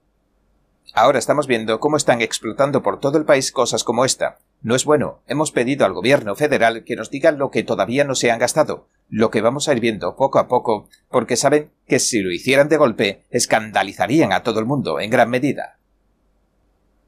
Ahora 0.94 1.20
estamos 1.20 1.48
viendo 1.48 1.80
cómo 1.80 1.96
están 1.96 2.22
explotando 2.22 2.84
por 2.84 3.00
todo 3.00 3.18
el 3.18 3.24
país 3.24 3.54
cosas 3.54 3.86
como 3.86 4.04
esta. 4.04 4.40
No 4.62 4.76
es 4.76 4.84
bueno. 4.84 5.22
Hemos 5.26 5.52
pedido 5.52 5.86
al 5.86 5.94
gobierno 5.94 6.36
federal 6.36 6.84
que 6.84 6.98
nos 6.98 7.10
diga 7.10 7.32
lo 7.32 7.50
que 7.50 7.64
todavía 7.64 8.04
no 8.04 8.14
se 8.14 8.30
han 8.30 8.40
gastado, 8.40 8.90
lo 9.08 9.32
que 9.32 9.40
vamos 9.40 9.70
a 9.70 9.74
ir 9.74 9.80
viendo 9.80 10.18
poco 10.18 10.38
a 10.38 10.50
poco, 10.50 10.90
porque 11.10 11.38
saben 11.38 11.72
que 11.88 12.00
si 12.00 12.22
lo 12.22 12.32
hicieran 12.32 12.68
de 12.68 12.76
golpe, 12.76 13.24
escandalizarían 13.30 14.34
a 14.34 14.44
todo 14.44 14.60
el 14.60 14.66
mundo 14.66 15.00
en 15.00 15.10
gran 15.10 15.30
medida. 15.30 15.78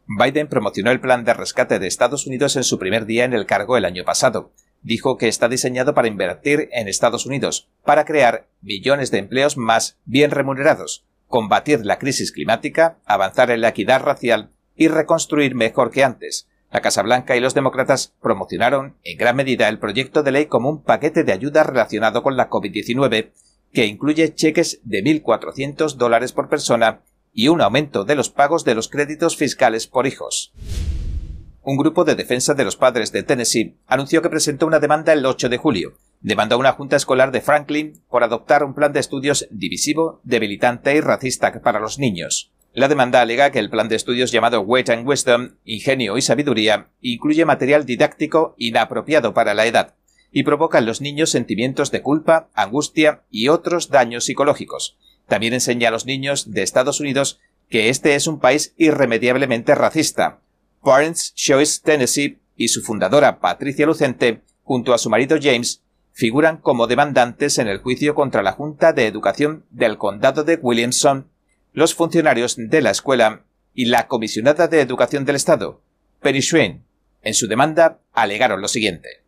Biden 0.08 0.48
promocionó 0.48 0.92
el 0.92 1.02
plan 1.02 1.26
de 1.26 1.34
rescate 1.34 1.80
de 1.80 1.88
Estados 1.88 2.26
Unidos 2.26 2.56
en 2.56 2.64
su 2.64 2.80
primer 2.80 3.06
día 3.06 3.26
en 3.26 3.34
el 3.34 3.46
cargo 3.46 3.76
el 3.76 3.86
año 3.86 4.06
pasado. 4.06 4.52
Dijo 4.82 5.18
que 5.18 5.28
está 5.28 5.50
diseñado 5.50 5.94
para 5.94 6.08
invertir 6.08 6.70
en 6.72 6.88
Estados 6.88 7.26
Unidos, 7.26 7.70
para 7.84 8.06
crear 8.06 8.48
millones 8.62 9.12
de 9.12 9.20
empleos 9.20 9.58
más 9.58 9.98
bien 10.06 10.32
remunerados, 10.32 11.06
combatir 11.34 11.84
la 11.84 11.98
crisis 11.98 12.32
climática, 12.32 13.00
avanzar 13.06 13.50
en 13.50 13.62
la 13.62 13.70
equidad 13.70 14.04
racial 14.04 14.52
y 14.76 14.88
reconstruir 14.88 15.56
mejor 15.56 15.90
que 15.90 16.04
antes. 16.04 16.48
La 16.70 16.82
Casa 16.82 17.02
Blanca 17.02 17.36
y 17.36 17.40
los 17.40 17.56
demócratas 17.56 18.14
promocionaron 18.22 18.98
en 19.04 19.18
gran 19.18 19.36
medida 19.36 19.68
el 19.68 19.80
proyecto 19.80 20.22
de 20.22 20.32
ley 20.32 20.46
como 20.46 20.70
un 20.70 20.84
paquete 20.84 21.24
de 21.24 21.34
ayuda 21.34 21.64
relacionado 21.64 22.22
con 22.22 22.38
la 22.38 22.52
COVID-19 22.52 23.32
que 23.72 23.88
incluye 23.88 24.36
cheques 24.36 24.80
de 24.84 25.04
1.400 25.04 25.96
dólares 25.96 26.34
por 26.34 26.50
persona 26.50 27.02
y 27.34 27.48
un 27.48 27.62
aumento 27.62 28.06
de 28.06 28.14
los 28.14 28.30
pagos 28.30 28.64
de 28.64 28.76
los 28.76 28.88
créditos 28.88 29.36
fiscales 29.36 29.88
por 29.88 30.06
hijos. 30.06 30.54
Un 31.64 31.78
grupo 31.78 32.04
de 32.04 32.14
defensa 32.14 32.54
de 32.54 32.64
los 32.64 32.78
padres 32.78 33.12
de 33.12 33.24
Tennessee 33.24 33.76
anunció 33.88 34.22
que 34.22 34.30
presentó 34.30 34.68
una 34.68 34.80
demanda 34.80 35.14
el 35.14 35.26
8 35.26 35.50
de 35.50 35.58
julio, 35.58 35.94
demandó 36.24 36.56
a 36.56 36.58
una 36.58 36.72
junta 36.72 36.96
escolar 36.96 37.32
de 37.32 37.42
Franklin 37.42 38.02
por 38.10 38.24
adoptar 38.24 38.64
un 38.64 38.74
plan 38.74 38.94
de 38.94 39.02
estudios 39.02 39.48
divisivo, 39.52 40.22
debilitante 40.24 40.96
y 40.96 41.02
racista 41.02 41.62
para 41.62 41.80
los 41.80 42.00
niños. 42.00 42.52
La 42.74 42.88
demanda 42.88 43.22
alega 43.22 43.52
que 43.52 43.60
el 43.60 43.70
plan 43.70 43.88
de 43.88 43.98
estudios 43.98 44.32
llamado 44.32 44.62
Weight 44.62 44.90
and 44.90 45.08
Wisdom, 45.08 45.58
Ingenio 45.64 46.18
y 46.18 46.22
Sabiduría, 46.22 46.88
incluye 47.02 47.46
material 47.46 47.86
didáctico 47.86 48.56
inapropiado 48.58 49.34
para 49.36 49.54
la 49.54 49.68
edad 49.68 49.94
y 50.32 50.44
provoca 50.44 50.80
en 50.80 50.88
los 50.88 51.02
niños 51.02 51.30
sentimientos 51.30 51.92
de 51.92 52.02
culpa, 52.02 52.50
angustia 52.56 53.22
y 53.30 53.50
otros 53.50 53.90
daños 53.90 54.24
psicológicos. 54.24 54.98
También 55.28 55.54
enseña 55.54 55.90
a 55.90 55.92
los 55.92 56.08
niños 56.08 56.52
de 56.52 56.64
Estados 56.64 57.00
Unidos 57.00 57.40
que 57.70 57.90
este 57.90 58.16
es 58.16 58.28
un 58.28 58.40
país 58.40 58.74
irremediablemente 58.78 59.76
racista. 59.76 60.40
Parents 60.82 61.34
Choice 61.36 61.82
Tennessee 61.84 62.40
y 62.56 62.70
su 62.70 62.82
fundadora 62.82 63.40
Patricia 63.40 63.86
Lucente, 63.86 64.42
junto 64.64 64.94
a 64.94 64.98
su 64.98 65.10
marido 65.10 65.38
James, 65.42 65.84
figuran 66.14 66.58
como 66.58 66.88
demandantes 66.88 67.58
en 67.58 67.68
el 67.68 67.80
juicio 67.80 68.16
contra 68.16 68.44
la 68.44 68.54
Junta 68.54 68.94
de 68.94 69.08
Educación 69.08 69.66
del 69.72 69.98
Condado 69.98 70.44
de 70.44 70.56
Williamson, 70.62 71.28
los 71.74 71.96
funcionarios 71.96 72.56
de 72.58 72.82
la 72.82 72.92
escuela 72.92 73.44
y 73.74 73.86
la 73.86 74.08
comisionada 74.08 74.68
de 74.68 74.80
Educación 74.80 75.26
del 75.26 75.36
Estado, 75.36 75.82
Penny 76.22 76.42
Schwein. 76.42 76.84
En 77.24 77.34
su 77.34 77.48
demanda 77.48 78.00
alegaron 78.14 78.62
lo 78.62 78.68
siguiente. 78.68 79.24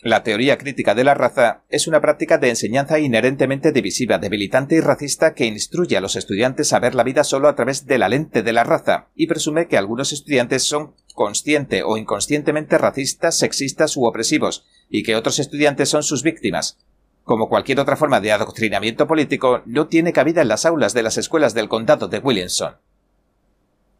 La 0.00 0.22
teoría 0.22 0.58
crítica 0.58 0.94
de 0.94 1.02
la 1.02 1.14
raza 1.14 1.64
es 1.68 1.88
una 1.88 2.00
práctica 2.00 2.38
de 2.38 2.50
enseñanza 2.50 3.00
inherentemente 3.00 3.72
divisiva, 3.72 4.18
debilitante 4.18 4.76
y 4.76 4.80
racista 4.80 5.34
que 5.34 5.46
instruye 5.46 5.96
a 5.96 6.00
los 6.00 6.14
estudiantes 6.14 6.72
a 6.72 6.78
ver 6.78 6.94
la 6.94 7.02
vida 7.02 7.24
solo 7.24 7.48
a 7.48 7.56
través 7.56 7.86
de 7.86 7.98
la 7.98 8.08
lente 8.08 8.44
de 8.44 8.52
la 8.52 8.62
raza 8.62 9.08
y 9.16 9.26
presume 9.26 9.66
que 9.66 9.76
algunos 9.76 10.12
estudiantes 10.12 10.62
son 10.62 10.94
consciente 11.14 11.82
o 11.82 11.96
inconscientemente 11.96 12.78
racistas, 12.78 13.36
sexistas 13.36 13.96
u 13.96 14.04
opresivos, 14.04 14.64
y 14.88 15.02
que 15.02 15.16
otros 15.16 15.38
estudiantes 15.38 15.88
son 15.88 16.02
sus 16.02 16.22
víctimas. 16.22 16.78
Como 17.24 17.48
cualquier 17.48 17.80
otra 17.80 17.96
forma 17.96 18.20
de 18.20 18.32
adoctrinamiento 18.32 19.06
político, 19.06 19.62
no 19.66 19.88
tiene 19.88 20.12
cabida 20.12 20.42
en 20.42 20.48
las 20.48 20.64
aulas 20.64 20.94
de 20.94 21.02
las 21.02 21.18
escuelas 21.18 21.54
del 21.54 21.68
condado 21.68 22.08
de 22.08 22.18
Williamson. 22.18 22.76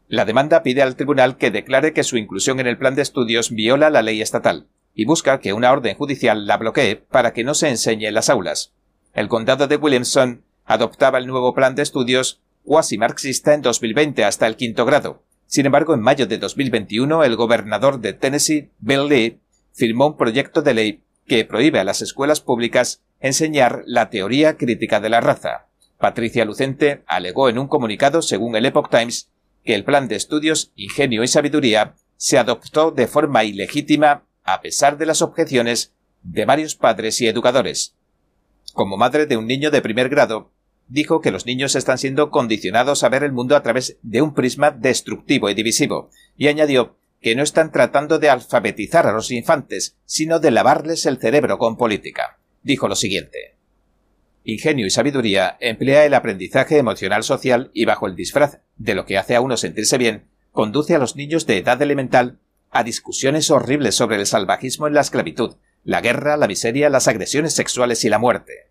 La 0.07 0.25
demanda 0.25 0.63
pide 0.63 0.81
al 0.81 0.95
tribunal 0.95 1.37
que 1.37 1.51
declare 1.51 1.93
que 1.93 2.03
su 2.03 2.17
inclusión 2.17 2.59
en 2.59 2.67
el 2.67 2.77
plan 2.77 2.95
de 2.95 3.03
estudios 3.03 3.51
viola 3.51 3.91
la 3.91 4.01
ley 4.01 4.21
estatal 4.21 4.67
y 4.95 5.05
busca 5.05 5.39
que 5.39 5.53
una 5.53 5.71
orden 5.71 5.95
judicial 5.95 6.47
la 6.47 6.57
bloquee 6.57 6.95
para 6.95 7.33
que 7.33 7.43
no 7.43 7.53
se 7.53 7.69
enseñe 7.69 8.07
en 8.07 8.15
las 8.15 8.29
aulas. 8.29 8.73
El 9.13 9.27
condado 9.27 9.67
de 9.67 9.75
Williamson 9.75 10.43
adoptaba 10.65 11.19
el 11.19 11.27
nuevo 11.27 11.53
plan 11.53 11.75
de 11.75 11.83
estudios 11.83 12.41
cuasi 12.63 12.97
marxista 12.97 13.53
en 13.53 13.61
2020 13.61 14.23
hasta 14.23 14.47
el 14.47 14.55
quinto 14.55 14.85
grado, 14.85 15.23
sin 15.49 15.65
embargo, 15.65 15.95
en 15.95 16.01
mayo 16.01 16.27
de 16.27 16.37
2021, 16.37 17.23
el 17.23 17.35
gobernador 17.35 17.99
de 18.01 18.13
Tennessee, 18.13 18.69
Bill 18.77 19.07
Lee, 19.07 19.39
firmó 19.73 20.07
un 20.07 20.17
proyecto 20.17 20.61
de 20.61 20.73
ley 20.73 21.03
que 21.27 21.45
prohíbe 21.45 21.79
a 21.79 21.83
las 21.83 22.01
escuelas 22.01 22.41
públicas 22.41 23.01
enseñar 23.19 23.83
la 23.85 24.09
teoría 24.09 24.57
crítica 24.57 24.99
de 24.99 25.09
la 25.09 25.21
raza. 25.21 25.67
Patricia 25.97 26.45
Lucente 26.45 27.03
alegó 27.07 27.49
en 27.49 27.59
un 27.59 27.67
comunicado, 27.67 28.21
según 28.21 28.55
el 28.55 28.65
Epoch 28.65 28.89
Times, 28.89 29.29
que 29.63 29.75
el 29.75 29.83
plan 29.83 30.07
de 30.07 30.15
estudios 30.15 30.71
Ingenio 30.75 31.23
y 31.23 31.27
Sabiduría 31.27 31.95
se 32.17 32.37
adoptó 32.37 32.91
de 32.91 33.07
forma 33.07 33.43
ilegítima 33.43 34.23
a 34.43 34.61
pesar 34.61 34.97
de 34.97 35.05
las 35.05 35.21
objeciones 35.21 35.93
de 36.23 36.45
varios 36.45 36.75
padres 36.75 37.21
y 37.21 37.27
educadores. 37.27 37.95
Como 38.73 38.97
madre 38.97 39.25
de 39.25 39.37
un 39.37 39.47
niño 39.47 39.71
de 39.71 39.81
primer 39.81 40.09
grado, 40.09 40.51
dijo 40.87 41.21
que 41.21 41.31
los 41.31 41.45
niños 41.45 41.75
están 41.75 41.97
siendo 41.97 42.31
condicionados 42.31 43.03
a 43.03 43.09
ver 43.09 43.23
el 43.23 43.31
mundo 43.31 43.55
a 43.55 43.63
través 43.63 43.97
de 44.01 44.21
un 44.21 44.33
prisma 44.33 44.71
destructivo 44.71 45.49
y 45.49 45.53
divisivo, 45.53 46.09
y 46.35 46.47
añadió 46.47 46.97
que 47.21 47.35
no 47.35 47.43
están 47.43 47.71
tratando 47.71 48.19
de 48.19 48.29
alfabetizar 48.29 49.05
a 49.07 49.11
los 49.11 49.31
infantes, 49.31 49.97
sino 50.05 50.39
de 50.39 50.51
lavarles 50.51 51.05
el 51.05 51.17
cerebro 51.17 51.57
con 51.57 51.77
política. 51.77 52.39
Dijo 52.63 52.87
lo 52.87 52.95
siguiente. 52.95 53.57
Ingenio 54.43 54.85
y 54.85 54.89
sabiduría 54.89 55.57
emplea 55.59 56.05
el 56.05 56.13
aprendizaje 56.13 56.77
emocional 56.77 57.23
social 57.23 57.71
y 57.73 57.85
bajo 57.85 58.07
el 58.07 58.15
disfraz 58.15 58.59
de 58.77 58.95
lo 58.95 59.05
que 59.05 59.17
hace 59.17 59.35
a 59.35 59.41
uno 59.41 59.57
sentirse 59.57 59.97
bien, 59.97 60.29
conduce 60.51 60.95
a 60.95 60.99
los 60.99 61.15
niños 61.15 61.45
de 61.45 61.57
edad 61.57 61.81
elemental 61.81 62.39
a 62.71 62.83
discusiones 62.83 63.51
horribles 63.51 63.95
sobre 63.95 64.17
el 64.17 64.25
salvajismo 64.25 64.87
en 64.87 64.93
la 64.93 65.01
esclavitud, 65.01 65.55
la 65.83 66.01
guerra, 66.01 66.37
la 66.37 66.47
miseria, 66.47 66.89
las 66.89 67.07
agresiones 67.07 67.53
sexuales 67.53 68.03
y 68.05 68.09
la 68.09 68.19
muerte. 68.19 68.69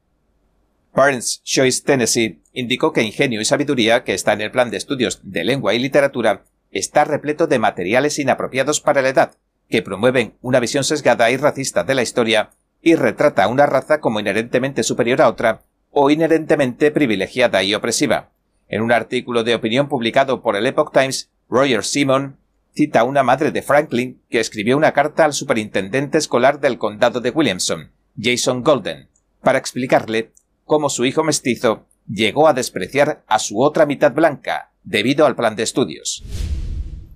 Barnes 0.94 1.42
Choice 1.44 1.82
Tennessee 1.84 2.40
indicó 2.52 2.92
que 2.92 3.02
Ingenio 3.02 3.40
y 3.40 3.44
Sabiduría, 3.44 4.04
que 4.04 4.14
está 4.14 4.32
en 4.32 4.40
el 4.40 4.50
plan 4.50 4.70
de 4.70 4.78
estudios 4.78 5.20
de 5.22 5.44
lengua 5.44 5.74
y 5.74 5.78
literatura, 5.78 6.44
está 6.70 7.04
repleto 7.04 7.46
de 7.46 7.58
materiales 7.58 8.18
inapropiados 8.18 8.80
para 8.80 9.02
la 9.02 9.08
edad, 9.08 9.32
que 9.68 9.82
promueven 9.82 10.34
una 10.40 10.60
visión 10.60 10.84
sesgada 10.84 11.30
y 11.30 11.36
racista 11.36 11.84
de 11.84 11.94
la 11.94 12.02
historia 12.02 12.50
y 12.82 12.94
retrata 12.94 13.44
a 13.44 13.48
una 13.48 13.66
raza 13.66 14.00
como 14.00 14.20
inherentemente 14.20 14.82
superior 14.82 15.20
a 15.20 15.28
otra 15.28 15.62
o 15.90 16.10
inherentemente 16.10 16.90
privilegiada 16.90 17.62
y 17.62 17.74
opresiva. 17.74 18.30
En 18.68 18.82
un 18.82 18.92
artículo 18.92 19.44
de 19.44 19.54
opinión 19.54 19.88
publicado 19.88 20.42
por 20.42 20.56
el 20.56 20.66
Epoch 20.66 20.92
Times, 20.92 21.30
Roger 21.48 21.84
Simon 21.84 22.36
cita 22.74 23.00
a 23.00 23.04
una 23.04 23.22
madre 23.22 23.50
de 23.50 23.62
Franklin 23.62 24.20
que 24.30 24.40
escribió 24.40 24.76
una 24.76 24.92
carta 24.92 25.24
al 25.24 25.32
superintendente 25.32 26.18
escolar 26.18 26.60
del 26.60 26.78
condado 26.78 27.20
de 27.20 27.30
Williamson, 27.30 27.90
Jason 28.20 28.62
Golden, 28.62 29.08
para 29.42 29.58
explicarle 29.58 30.32
cómo 30.64 30.90
su 30.90 31.04
hijo 31.04 31.24
mestizo 31.24 31.86
llegó 32.06 32.46
a 32.46 32.52
despreciar 32.52 33.24
a 33.26 33.38
su 33.38 33.60
otra 33.60 33.86
mitad 33.86 34.12
blanca 34.12 34.70
debido 34.84 35.26
al 35.26 35.34
plan 35.34 35.56
de 35.56 35.62
estudios. 35.62 36.22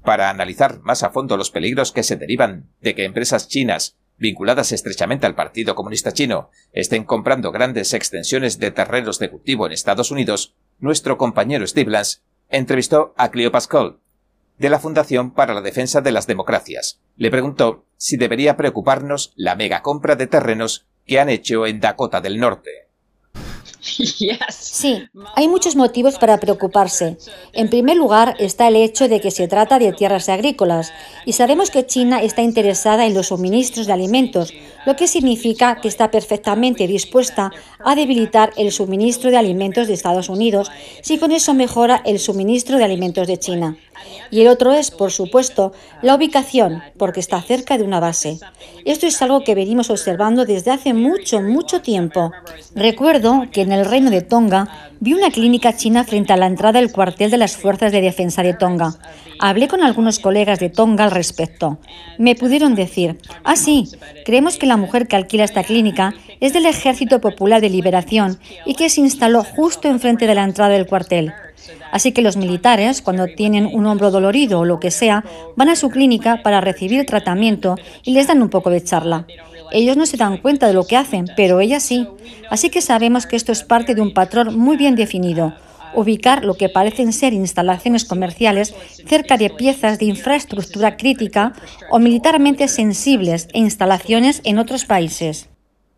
Para 0.04 0.30
analizar 0.30 0.80
más 0.80 1.02
a 1.02 1.10
fondo 1.10 1.36
los 1.36 1.50
peligros 1.50 1.92
que 1.92 2.02
se 2.02 2.16
derivan 2.16 2.70
de 2.80 2.94
que 2.94 3.04
empresas 3.04 3.48
chinas 3.48 3.96
vinculadas 4.18 4.72
estrechamente 4.72 5.26
al 5.26 5.34
Partido 5.34 5.74
Comunista 5.74 6.12
Chino, 6.12 6.50
estén 6.72 7.04
comprando 7.04 7.50
grandes 7.50 7.92
extensiones 7.92 8.58
de 8.58 8.70
terrenos 8.70 9.18
de 9.18 9.30
cultivo 9.30 9.66
en 9.66 9.72
Estados 9.72 10.10
Unidos, 10.10 10.54
nuestro 10.78 11.18
compañero 11.18 11.66
Steve 11.66 11.90
Lance 11.90 12.20
entrevistó 12.48 13.14
a 13.16 13.30
Cleo 13.30 13.50
Pascal, 13.50 13.98
de 14.58 14.70
la 14.70 14.78
Fundación 14.78 15.32
para 15.32 15.54
la 15.54 15.60
Defensa 15.60 16.00
de 16.00 16.12
las 16.12 16.26
Democracias. 16.26 17.00
Le 17.16 17.30
preguntó 17.30 17.86
si 17.96 18.16
debería 18.16 18.56
preocuparnos 18.56 19.32
la 19.34 19.56
mega 19.56 19.82
compra 19.82 20.14
de 20.14 20.28
terrenos 20.28 20.86
que 21.04 21.18
han 21.18 21.28
hecho 21.28 21.66
en 21.66 21.80
Dakota 21.80 22.20
del 22.20 22.38
Norte. 22.38 22.88
Sí, 24.50 25.02
hay 25.34 25.48
muchos 25.48 25.76
motivos 25.76 26.18
para 26.18 26.38
preocuparse. 26.38 27.16
En 27.52 27.68
primer 27.68 27.96
lugar 27.96 28.36
está 28.38 28.68
el 28.68 28.76
hecho 28.76 29.08
de 29.08 29.20
que 29.20 29.30
se 29.30 29.48
trata 29.48 29.78
de 29.78 29.92
tierras 29.92 30.28
agrícolas 30.28 30.92
y 31.26 31.32
sabemos 31.32 31.70
que 31.70 31.86
China 31.86 32.22
está 32.22 32.42
interesada 32.42 33.06
en 33.06 33.14
los 33.14 33.28
suministros 33.28 33.86
de 33.86 33.92
alimentos, 33.92 34.54
lo 34.86 34.96
que 34.96 35.08
significa 35.08 35.76
que 35.80 35.88
está 35.88 36.10
perfectamente 36.10 36.86
dispuesta 36.86 37.50
a 37.84 37.94
debilitar 37.94 38.52
el 38.56 38.72
suministro 38.72 39.30
de 39.30 39.36
alimentos 39.36 39.88
de 39.88 39.94
Estados 39.94 40.28
Unidos 40.28 40.70
si 41.02 41.18
con 41.18 41.32
eso 41.32 41.54
mejora 41.54 42.02
el 42.04 42.18
suministro 42.18 42.78
de 42.78 42.84
alimentos 42.84 43.26
de 43.26 43.38
China. 43.38 43.76
Y 44.30 44.40
el 44.40 44.48
otro 44.48 44.72
es, 44.72 44.90
por 44.90 45.12
supuesto, 45.12 45.72
la 46.00 46.14
ubicación, 46.14 46.82
porque 46.96 47.20
está 47.20 47.40
cerca 47.42 47.78
de 47.78 47.84
una 47.84 48.00
base. 48.00 48.38
Esto 48.84 49.06
es 49.06 49.20
algo 49.22 49.44
que 49.44 49.54
venimos 49.54 49.90
observando 49.90 50.44
desde 50.44 50.70
hace 50.70 50.94
mucho, 50.94 51.40
mucho 51.40 51.82
tiempo. 51.82 52.32
Recuerdo 52.74 53.44
que 53.52 53.62
en 53.62 53.72
el 53.72 53.84
reino 53.84 54.10
de 54.10 54.22
Tonga 54.22 54.90
vi 55.00 55.14
una 55.14 55.30
clínica 55.30 55.76
china 55.76 56.04
frente 56.04 56.32
a 56.32 56.36
la 56.36 56.46
entrada 56.46 56.80
del 56.80 56.92
cuartel 56.92 57.30
de 57.30 57.36
las 57.36 57.56
Fuerzas 57.56 57.92
de 57.92 58.00
Defensa 58.00 58.42
de 58.42 58.54
Tonga. 58.54 58.94
Hablé 59.38 59.68
con 59.68 59.82
algunos 59.82 60.18
colegas 60.18 60.60
de 60.60 60.70
Tonga 60.70 61.04
al 61.04 61.10
respecto. 61.10 61.78
Me 62.18 62.34
pudieron 62.34 62.74
decir, 62.74 63.18
ah, 63.44 63.56
sí, 63.56 63.88
creemos 64.24 64.56
que 64.56 64.66
la 64.66 64.76
mujer 64.76 65.08
que 65.08 65.16
alquila 65.16 65.44
esta 65.44 65.64
clínica 65.64 66.14
es 66.40 66.52
del 66.52 66.66
Ejército 66.66 67.20
Popular 67.20 67.60
de 67.60 67.70
Liberación 67.70 68.38
y 68.64 68.74
que 68.74 68.88
se 68.90 69.00
instaló 69.00 69.44
justo 69.44 69.88
enfrente 69.88 70.26
de 70.26 70.34
la 70.34 70.44
entrada 70.44 70.72
del 70.72 70.86
cuartel. 70.86 71.32
Así 71.90 72.12
que 72.12 72.22
los 72.22 72.36
militares, 72.36 73.02
cuando 73.02 73.26
tienen 73.26 73.66
un 73.66 73.86
hombro 73.86 74.10
dolorido 74.10 74.60
o 74.60 74.64
lo 74.64 74.80
que 74.80 74.90
sea, 74.90 75.24
van 75.56 75.68
a 75.68 75.76
su 75.76 75.90
clínica 75.90 76.42
para 76.42 76.60
recibir 76.60 77.04
tratamiento 77.06 77.76
y 78.02 78.12
les 78.14 78.26
dan 78.26 78.42
un 78.42 78.48
poco 78.48 78.70
de 78.70 78.82
charla. 78.82 79.26
Ellos 79.72 79.96
no 79.96 80.06
se 80.06 80.16
dan 80.16 80.36
cuenta 80.36 80.66
de 80.66 80.74
lo 80.74 80.84
que 80.84 80.96
hacen, 80.96 81.26
pero 81.36 81.60
ella 81.60 81.80
sí. 81.80 82.06
Así 82.50 82.68
que 82.68 82.82
sabemos 82.82 83.26
que 83.26 83.36
esto 83.36 83.52
es 83.52 83.62
parte 83.62 83.94
de 83.94 84.02
un 84.02 84.12
patrón 84.12 84.58
muy 84.58 84.76
bien 84.76 84.96
definido. 84.96 85.54
Ubicar 85.94 86.44
lo 86.44 86.54
que 86.54 86.68
parecen 86.68 87.12
ser 87.12 87.32
instalaciones 87.32 88.04
comerciales 88.04 88.74
cerca 89.06 89.36
de 89.36 89.50
piezas 89.50 89.98
de 89.98 90.06
infraestructura 90.06 90.96
crítica 90.96 91.52
o 91.90 91.98
militarmente 91.98 92.68
sensibles 92.68 93.48
e 93.52 93.58
instalaciones 93.58 94.40
en 94.44 94.58
otros 94.58 94.84
países. 94.84 95.48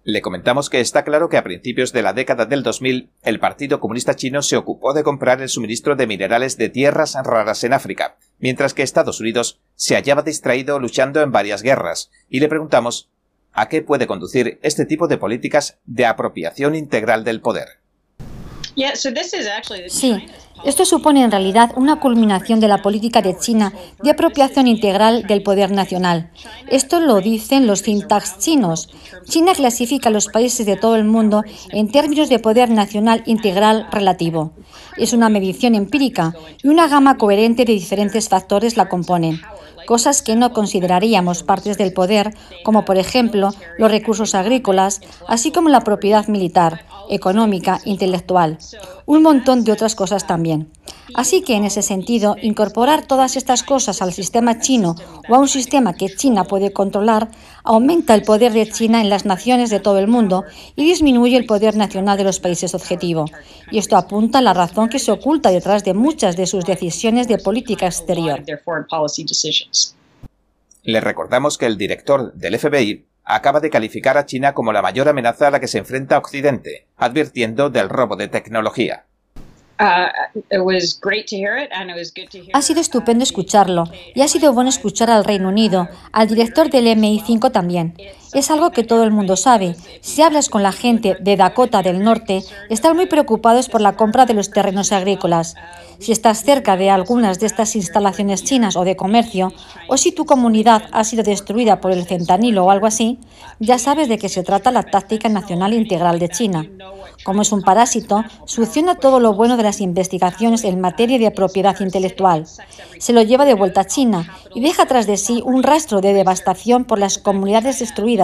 Le 0.07 0.21
comentamos 0.21 0.69
que 0.69 0.81
está 0.81 1.03
claro 1.03 1.31
que 1.31 1.39
a 1.39 1.43
principios 1.43 1.95
de 1.95 2.03
la 2.03 2.13
década 2.13 2.45
del 2.45 2.63
2000 2.63 3.09
el 3.23 3.41
Partido 3.41 3.81
Comunista 3.81 4.15
Chino 4.15 4.43
se 4.43 4.59
ocupó 4.59 4.93
de 4.93 5.03
comprar 5.03 5.41
el 5.41 5.49
suministro 5.49 5.97
de 5.97 6.07
minerales 6.07 6.59
de 6.59 6.69
tierras 6.69 7.17
raras 7.25 7.65
en 7.65 7.73
África, 7.73 8.19
mientras 8.39 8.75
que 8.75 8.83
Estados 8.83 9.21
Unidos 9.21 9.63
se 9.77 9.95
hallaba 9.95 10.21
distraído 10.21 10.79
luchando 10.79 11.23
en 11.23 11.33
varias 11.33 11.63
guerras, 11.63 12.11
y 12.29 12.41
le 12.41 12.51
preguntamos 12.51 13.09
a 13.55 13.71
qué 13.71 13.81
puede 13.81 14.07
conducir 14.07 14.59
este 14.61 14.85
tipo 14.85 15.09
de 15.09 15.17
políticas 15.17 15.79
de 15.87 16.05
apropiación 16.05 16.75
integral 16.75 17.25
del 17.25 17.41
poder. 17.41 17.84
Sí, 19.89 20.17
esto 20.65 20.85
supone 20.85 21.23
en 21.23 21.31
realidad 21.31 21.73
una 21.77 22.01
culminación 22.01 22.59
de 22.59 22.69
la 22.69 22.81
política 22.81 23.21
de 23.21 23.37
China 23.37 23.73
de 24.03 24.11
apropiación 24.11 24.67
integral 24.67 25.25
del 25.27 25.43
poder 25.43 25.71
nacional. 25.71 26.31
Esto 26.69 27.01
lo 27.01 27.21
dicen 27.21 27.67
los 27.67 27.83
think 27.83 28.05
chinos. 28.39 28.89
China 29.29 29.53
clasifica 29.55 30.09
a 30.09 30.13
los 30.13 30.29
países 30.29 30.65
de 30.65 30.77
todo 30.77 30.97
el 30.97 31.05
mundo 31.05 31.45
en 31.71 31.91
términos 31.91 32.29
de 32.29 32.39
poder 32.39 32.71
nacional 32.71 33.23
integral 33.27 33.87
relativo. 33.93 34.53
Es 34.97 35.13
una 35.13 35.29
medición 35.29 35.75
empírica 35.75 36.35
y 36.63 36.69
una 36.69 36.89
gama 36.89 37.19
coherente 37.19 37.65
de 37.65 37.73
diferentes 37.75 38.29
factores 38.29 38.77
la 38.77 38.89
componen 38.89 39.41
cosas 39.87 40.23
que 40.23 40.37
no 40.37 40.53
consideraríamos 40.53 41.43
partes 41.43 41.79
del 41.79 41.93
poder, 41.93 42.35
como 42.65 42.85
por 42.85 42.97
ejemplo 42.97 43.51
los 43.79 43.91
recursos 43.91 44.35
agrícolas, 44.35 45.01
así 45.29 45.53
como 45.53 45.69
la 45.69 45.83
propiedad 45.83 46.27
militar, 46.29 46.85
económica, 47.09 47.81
intelectual, 47.85 48.59
un 49.07 49.23
montón 49.23 49.65
de 49.65 49.73
otras 49.73 49.95
cosas 49.95 50.27
también. 50.27 50.71
Así 51.15 51.43
que 51.43 51.55
en 51.55 51.65
ese 51.65 51.83
sentido, 51.83 52.37
incorporar 52.41 53.07
todas 53.07 53.37
estas 53.37 53.63
cosas 53.63 54.01
al 54.01 54.13
sistema 54.13 54.61
chino 54.61 54.95
o 55.29 55.35
a 55.35 55.39
un 55.39 55.49
sistema 55.49 55.95
que 55.95 56.15
China 56.15 56.45
puede 56.45 56.73
controlar 56.73 57.29
aumenta 57.63 58.15
el 58.15 58.23
poder 58.23 58.53
de 58.53 58.69
China 58.69 59.01
en 59.01 59.11
las 59.11 59.25
naciones 59.27 59.71
de 59.71 59.81
todo 59.81 59.99
el 59.99 60.09
mundo 60.09 60.45
y 60.77 60.85
disminuye 60.85 61.37
el 61.37 61.47
poder 61.47 61.77
nacional 61.77 62.17
de 62.17 62.25
los 62.25 62.41
países 62.41 62.75
objetivo. 62.75 63.27
Y 63.71 63.79
esto 63.79 63.97
apunta 63.97 64.39
a 64.39 64.43
la 64.43 64.55
razón 64.55 64.89
que 64.89 64.99
se 64.99 65.13
oculta 65.13 65.51
detrás 65.51 65.85
de 65.85 65.95
muchas 65.95 66.37
de 66.37 66.47
sus 66.47 66.65
decisiones 66.65 67.29
de 67.29 67.39
política 67.39 67.87
exterior. 67.87 68.43
Le 70.83 71.01
recordamos 71.01 71.59
que 71.59 71.67
el 71.67 71.79
director 71.79 72.33
del 72.35 72.59
FBI 72.59 73.05
acaba 73.25 73.61
de 73.61 73.71
calificar 73.71 74.19
a 74.19 74.27
China 74.27 74.53
como 74.53 74.73
la 74.73 74.83
mayor 74.83 75.09
amenaza 75.09 75.49
a 75.49 75.51
la 75.51 75.61
que 75.61 75.69
se 75.69 75.79
enfrenta 75.79 76.19
Occidente, 76.19 76.87
advirtiendo 76.97 77.71
del 77.71 77.89
robo 77.89 78.17
de 78.17 78.29
tecnología. 78.29 79.05
Ha 82.53 82.63
sido 82.63 82.81
estupendo 82.81 83.25
escucharlo 83.25 83.85
y 84.15 84.21
ha 84.21 84.29
sido 84.29 84.53
bueno 84.53 84.71
escuchar 84.71 85.11
al 85.11 85.25
Reino 85.25 85.49
Unido, 85.49 85.89
al 86.13 86.29
director 86.29 86.71
del 86.71 86.87
MI5 86.87 87.51
también. 87.51 87.95
Es 88.35 88.51
algo 88.51 88.73
que 88.73 88.83
todo 88.83 89.05
el 89.05 89.13
mundo 89.13 89.37
sabe. 89.37 89.77
Si 90.01 90.21
hablas 90.21 90.49
con 90.49 90.65
la 90.65 90.73
gente 90.73 91.17
de 91.21 91.37
Dakota 91.37 91.83
del 91.83 92.03
Norte, 92.03 92.43
están 92.69 92.97
muy 92.97 93.07
preocupados 93.07 93.69
por 93.69 93.81
la 93.81 93.93
compra 93.97 94.27
de 94.27 94.35
los 94.35 94.51
terrenos 94.51 94.91
agrícolas. 94.91 95.55
Si 96.01 96.11
estás 96.11 96.43
cerca 96.43 96.77
de 96.77 96.91
algunas 96.91 97.39
de 97.39 97.47
estas 97.47 97.77
instalaciones 97.77 98.43
chinas 98.43 98.75
o 98.75 98.85
de 98.85 98.97
comercio, 98.97 99.53
o 99.89 99.97
si 99.97 100.11
tu 100.11 100.27
comunidad 100.27 100.83
ha 100.91 101.05
sido 101.05 101.23
destruida 101.23 101.81
por 101.81 101.93
el 101.93 102.07
centanilo 102.07 102.65
o 102.65 102.71
algo 102.71 102.87
así, 102.87 103.21
ya 103.61 103.79
sabes 103.79 104.09
de 104.09 104.19
qué 104.19 104.29
se 104.29 104.43
trata 104.43 104.73
la 104.73 104.83
táctica 104.83 105.29
nacional 105.29 105.73
integral 105.73 106.19
de 106.19 106.29
China. 106.29 106.67
Como 107.23 107.43
es 107.43 107.53
un 107.53 107.63
parásito, 107.63 108.25
succiona 108.45 108.97
todo 108.97 109.21
lo 109.21 109.35
bueno 109.35 109.57
de 109.57 109.63
las 109.63 109.81
investigaciones 109.81 110.65
en 110.65 110.81
materia 110.81 111.19
de 111.19 111.31
propiedad 111.31 111.79
intelectual. 111.81 112.47
Se 112.99 113.13
lo 113.13 113.23
lleva 113.23 113.45
de 113.45 113.55
vuelta 113.55 113.83
a 113.83 113.87
China 113.87 114.35
y 114.55 114.61
deja 114.61 114.87
tras 114.87 115.07
de 115.07 115.17
sí 115.17 115.41
un 115.45 115.63
rastro 115.63 116.01
de 116.01 116.13
devastación 116.13 116.85
por 116.85 116.99
las 116.99 117.19
comunidades 117.19 117.79
destruidas 117.79 118.24